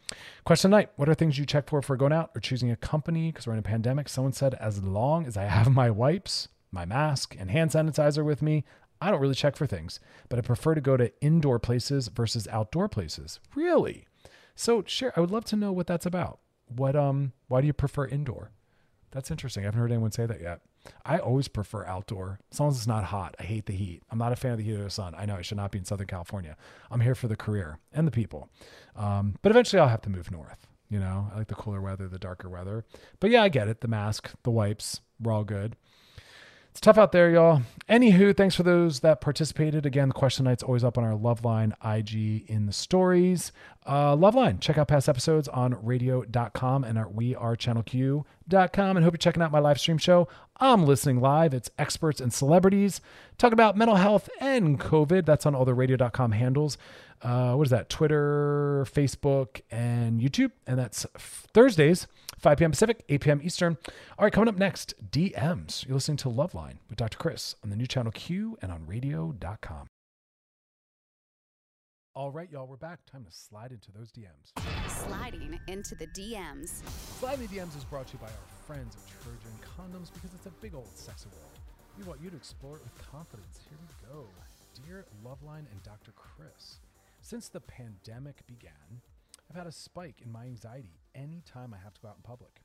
[0.44, 3.30] Question night What are things you check for for going out or choosing a company?
[3.30, 4.08] Because we're in a pandemic.
[4.08, 8.42] Someone said, as long as I have my wipes, my mask, and hand sanitizer with
[8.42, 8.64] me,
[9.00, 9.98] I don't really check for things,
[10.28, 13.40] but I prefer to go to indoor places versus outdoor places.
[13.54, 14.06] Really?
[14.54, 15.12] So, share.
[15.16, 16.38] I would love to know what that's about.
[16.68, 18.52] What um why do you prefer indoor?
[19.10, 19.64] That's interesting.
[19.64, 20.60] I haven't heard anyone say that yet.
[21.04, 22.38] I always prefer outdoor.
[22.50, 23.34] As long as it's not hot.
[23.38, 24.02] I hate the heat.
[24.10, 25.14] I'm not a fan of the heat of the sun.
[25.16, 26.56] I know I should not be in Southern California.
[26.90, 28.48] I'm here for the career and the people.
[28.96, 30.66] Um, but eventually I'll have to move north.
[30.88, 32.84] You know, I like the cooler weather, the darker weather.
[33.18, 33.80] But yeah, I get it.
[33.80, 35.76] The mask, the wipes, we're all good.
[36.72, 37.60] It's tough out there, y'all.
[37.86, 39.84] Anywho, thanks for those that participated.
[39.84, 43.52] Again, the question night's always up on our Loveline IG in the stories.
[43.84, 48.96] Uh, Loveline, check out past episodes on radio.com and our We Are channelq.com.
[48.96, 50.28] And hope you're checking out my live stream show.
[50.60, 51.52] I'm listening live.
[51.52, 53.02] It's experts and celebrities
[53.36, 55.26] talk about mental health and COVID.
[55.26, 56.78] That's on all the radio.com handles.
[57.20, 57.90] Uh, what is that?
[57.90, 60.52] Twitter, Facebook, and YouTube.
[60.66, 62.06] And that's Thursdays,
[62.42, 62.72] 5 p.m.
[62.72, 63.40] Pacific, 8 p.m.
[63.44, 63.78] Eastern.
[64.18, 65.86] All right, coming up next, DMs.
[65.86, 67.16] You're listening to Loveline with Dr.
[67.16, 69.86] Chris on the new channel Q and on radio.com.
[72.14, 72.98] All right, y'all, we're back.
[73.10, 74.50] Time to slide into those DMs.
[75.06, 76.82] Sliding into the DMs.
[77.20, 80.52] Sliding DMs is brought to you by our friends at Trojan Condoms because it's a
[80.60, 81.58] big old sexy world.
[81.96, 83.60] We want you to explore it with confidence.
[83.68, 84.26] Here we go.
[84.84, 86.12] Dear Loveline and Dr.
[86.16, 86.80] Chris,
[87.20, 89.00] since the pandemic began,
[89.48, 92.62] I've had a spike in my anxiety anytime I have to go out in public.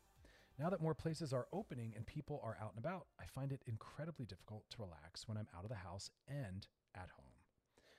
[0.60, 3.62] Now that more places are opening and people are out and about, I find it
[3.68, 7.34] incredibly difficult to relax when I'm out of the house and at home.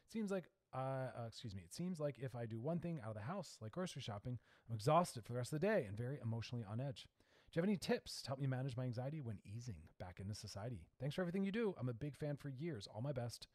[0.06, 0.44] It seems like
[0.74, 1.62] uh, uh, excuse me.
[1.64, 4.38] It seems like if I do one thing out of the house, like grocery shopping,
[4.68, 7.06] I'm exhausted for the rest of the day and very emotionally on edge.
[7.50, 10.34] Do you have any tips to help me manage my anxiety when easing back into
[10.34, 10.82] society?
[11.00, 11.74] Thanks for everything you do.
[11.80, 12.86] I'm a big fan for years.
[12.94, 13.46] All my best.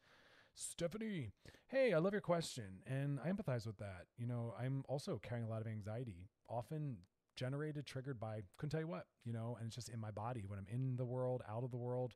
[0.54, 1.32] Stephanie,
[1.68, 4.06] hey, I love your question and I empathize with that.
[4.16, 6.98] You know, I'm also carrying a lot of anxiety, often
[7.36, 10.44] generated, triggered by couldn't tell you what, you know, and it's just in my body
[10.46, 12.14] when I'm in the world, out of the world.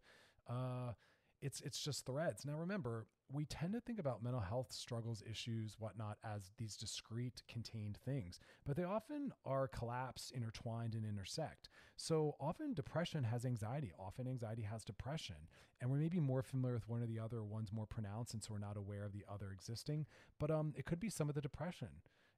[0.48, 0.92] Uh,
[1.40, 2.44] it's it's just threads.
[2.44, 7.42] Now remember, we tend to think about mental health struggles, issues, whatnot as these discrete,
[7.48, 11.68] contained things, but they often are collapsed, intertwined, and intersect.
[11.96, 15.36] So often depression has anxiety, often anxiety has depression,
[15.80, 18.54] and we're maybe more familiar with one or the other, one's more pronounced, and so
[18.54, 20.06] we're not aware of the other existing.
[20.38, 21.88] But um, it could be some of the depression.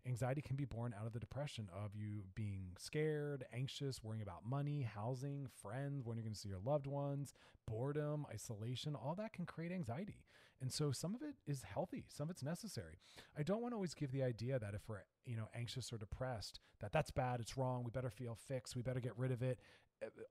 [0.06, 4.46] Anxiety can be born out of the depression of you being scared, anxious, worrying about
[4.48, 7.34] money, housing, friends, when you're going to see your loved ones,
[7.68, 10.24] boredom, isolation, all that can create anxiety.
[10.60, 12.98] And so some of it is healthy, some of it's necessary.
[13.38, 15.98] I don't want to always give the idea that if we're, you know, anxious or
[15.98, 19.42] depressed, that that's bad, it's wrong, we better feel fixed, we better get rid of
[19.42, 19.58] it.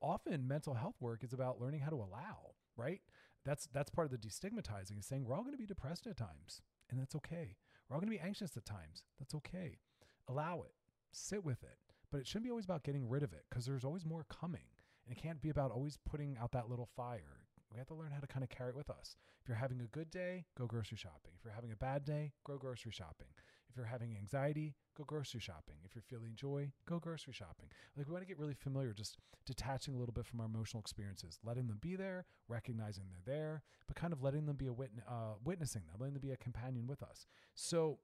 [0.01, 3.01] Often mental health work is about learning how to allow, right?
[3.45, 6.17] That's that's part of the destigmatizing is saying we're all going to be depressed at
[6.17, 7.55] times, and that's okay.
[7.89, 9.03] We're all going to be anxious at times.
[9.17, 9.79] That's okay.
[10.27, 10.73] Allow it.
[11.11, 11.77] Sit with it.
[12.11, 14.65] But it shouldn't be always about getting rid of it because there's always more coming.
[15.05, 17.41] And it can't be about always putting out that little fire.
[17.71, 19.15] We have to learn how to kind of carry it with us.
[19.41, 21.31] If you're having a good day, go grocery shopping.
[21.37, 23.27] If you're having a bad day, go grocery shopping.
[23.69, 25.75] If you're having anxiety, go grocery shopping.
[25.85, 27.67] If you're feeling joy, go grocery shopping.
[27.95, 30.81] Like we want to get really familiar, just detaching a little bit from our emotional
[30.81, 34.73] experiences, letting them be there, recognizing they're there, but kind of letting them be a
[34.73, 37.27] witness, uh, witnessing them, letting them be a companion with us.
[37.53, 37.99] So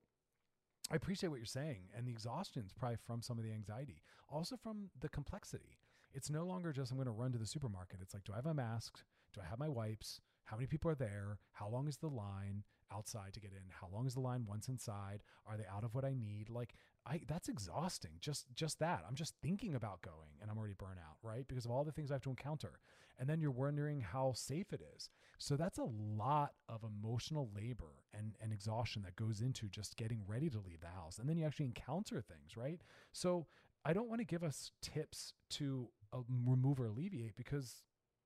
[0.92, 4.04] I appreciate what you're saying, and the exhaustion is probably from some of the anxiety,
[4.30, 5.80] also from the complexity.
[6.14, 8.00] It's no longer just I'm going to run to the supermarket.
[8.02, 9.00] It's like, do I have my mask?
[9.34, 10.22] Do I have my wipes?
[10.46, 11.40] How many people are there?
[11.54, 12.64] How long is the line?
[12.92, 13.70] Outside to get in?
[13.70, 15.24] How long is the line once inside?
[15.46, 16.50] Are they out of what I need?
[16.50, 16.74] Like
[17.06, 18.12] I that's exhausting.
[18.20, 19.04] Just just that.
[19.08, 21.48] I'm just thinking about going and I'm already burnt out, right?
[21.48, 22.80] Because of all the things I have to encounter.
[23.18, 25.10] And then you're wondering how safe it is.
[25.38, 30.22] So that's a lot of emotional labor and, and exhaustion that goes into just getting
[30.28, 31.18] ready to leave the house.
[31.18, 32.82] And then you actually encounter things, right?
[33.12, 33.48] So
[33.86, 37.84] I don't want to give us tips to uh, remove or alleviate because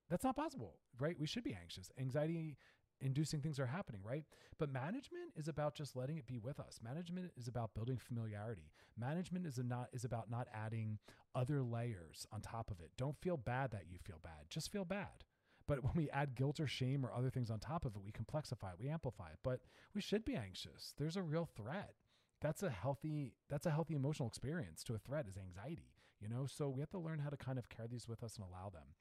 [0.09, 1.19] that's not possible, right?
[1.19, 1.91] We should be anxious.
[1.99, 2.57] Anxiety
[3.01, 4.23] inducing things are happening, right?
[4.57, 6.79] But management is about just letting it be with us.
[6.83, 8.71] Management is about building familiarity.
[8.97, 10.99] Management is not is about not adding
[11.35, 12.91] other layers on top of it.
[12.97, 14.49] Don't feel bad that you feel bad.
[14.49, 15.23] Just feel bad.
[15.67, 18.11] But when we add guilt or shame or other things on top of it, we
[18.11, 19.37] complexify it, we amplify it.
[19.43, 19.59] But
[19.93, 20.93] we should be anxious.
[20.97, 21.93] There's a real threat.
[22.41, 26.47] That's a healthy that's a healthy emotional experience to a threat is anxiety, you know?
[26.47, 28.69] So we have to learn how to kind of carry these with us and allow
[28.69, 28.95] them.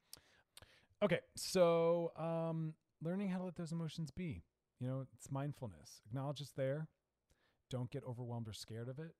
[1.02, 4.42] Okay, so um learning how to let those emotions be.
[4.80, 6.00] You know, it's mindfulness.
[6.06, 6.88] Acknowledge it's there.
[7.70, 9.12] Don't get overwhelmed or scared of it.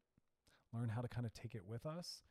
[0.73, 2.23] Learn how to kind of take it with us.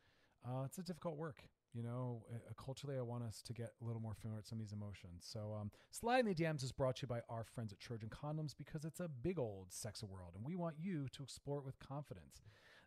[0.46, 1.42] Uh, it's a difficult work.
[1.74, 4.58] You know, uh, culturally, I want us to get a little more familiar with some
[4.58, 5.26] of these emotions.
[5.30, 8.08] So, um, Slide in the DMs is brought to you by our friends at Trojan
[8.08, 11.66] Condoms because it's a big old sex world and we want you to explore it
[11.66, 12.40] with confidence.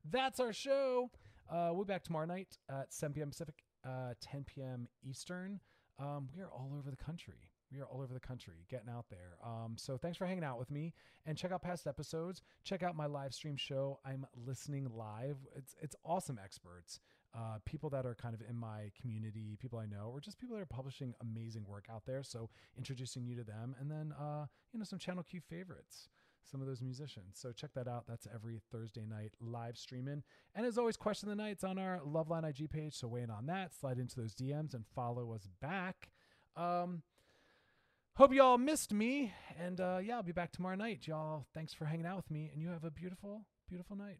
[0.10, 1.12] That's our show.
[1.50, 3.30] Uh, we'll be back tomorrow night at 7 p.m.
[3.30, 3.56] Pacific,
[3.86, 4.88] uh, 10 p.m.
[5.04, 5.60] Eastern.
[6.00, 7.51] Um, we are all over the country.
[7.72, 9.38] We are all over the country getting out there.
[9.44, 10.94] Um, so thanks for hanging out with me
[11.26, 12.42] and check out past episodes.
[12.64, 14.00] Check out my live stream show.
[14.06, 15.38] I'm listening live.
[15.56, 17.00] It's it's awesome experts,
[17.34, 20.56] uh, people that are kind of in my community, people I know, or just people
[20.58, 22.24] that are publishing amazing work out there.
[22.24, 26.10] So introducing you to them, and then uh, you know some Channel Q favorites,
[26.44, 27.38] some of those musicians.
[27.40, 28.06] So check that out.
[28.08, 30.24] That's every Thursday night live streaming.
[30.56, 32.96] And as always, question of the night's on our Loveline IG page.
[32.96, 33.74] So weigh in on that.
[33.74, 36.10] Slide into those DMs and follow us back.
[36.58, 37.04] Um,
[38.16, 39.34] Hope you all missed me.
[39.58, 41.08] And uh, yeah, I'll be back tomorrow night.
[41.08, 42.50] Y'all, thanks for hanging out with me.
[42.54, 44.20] And you have a beautiful, beautiful night.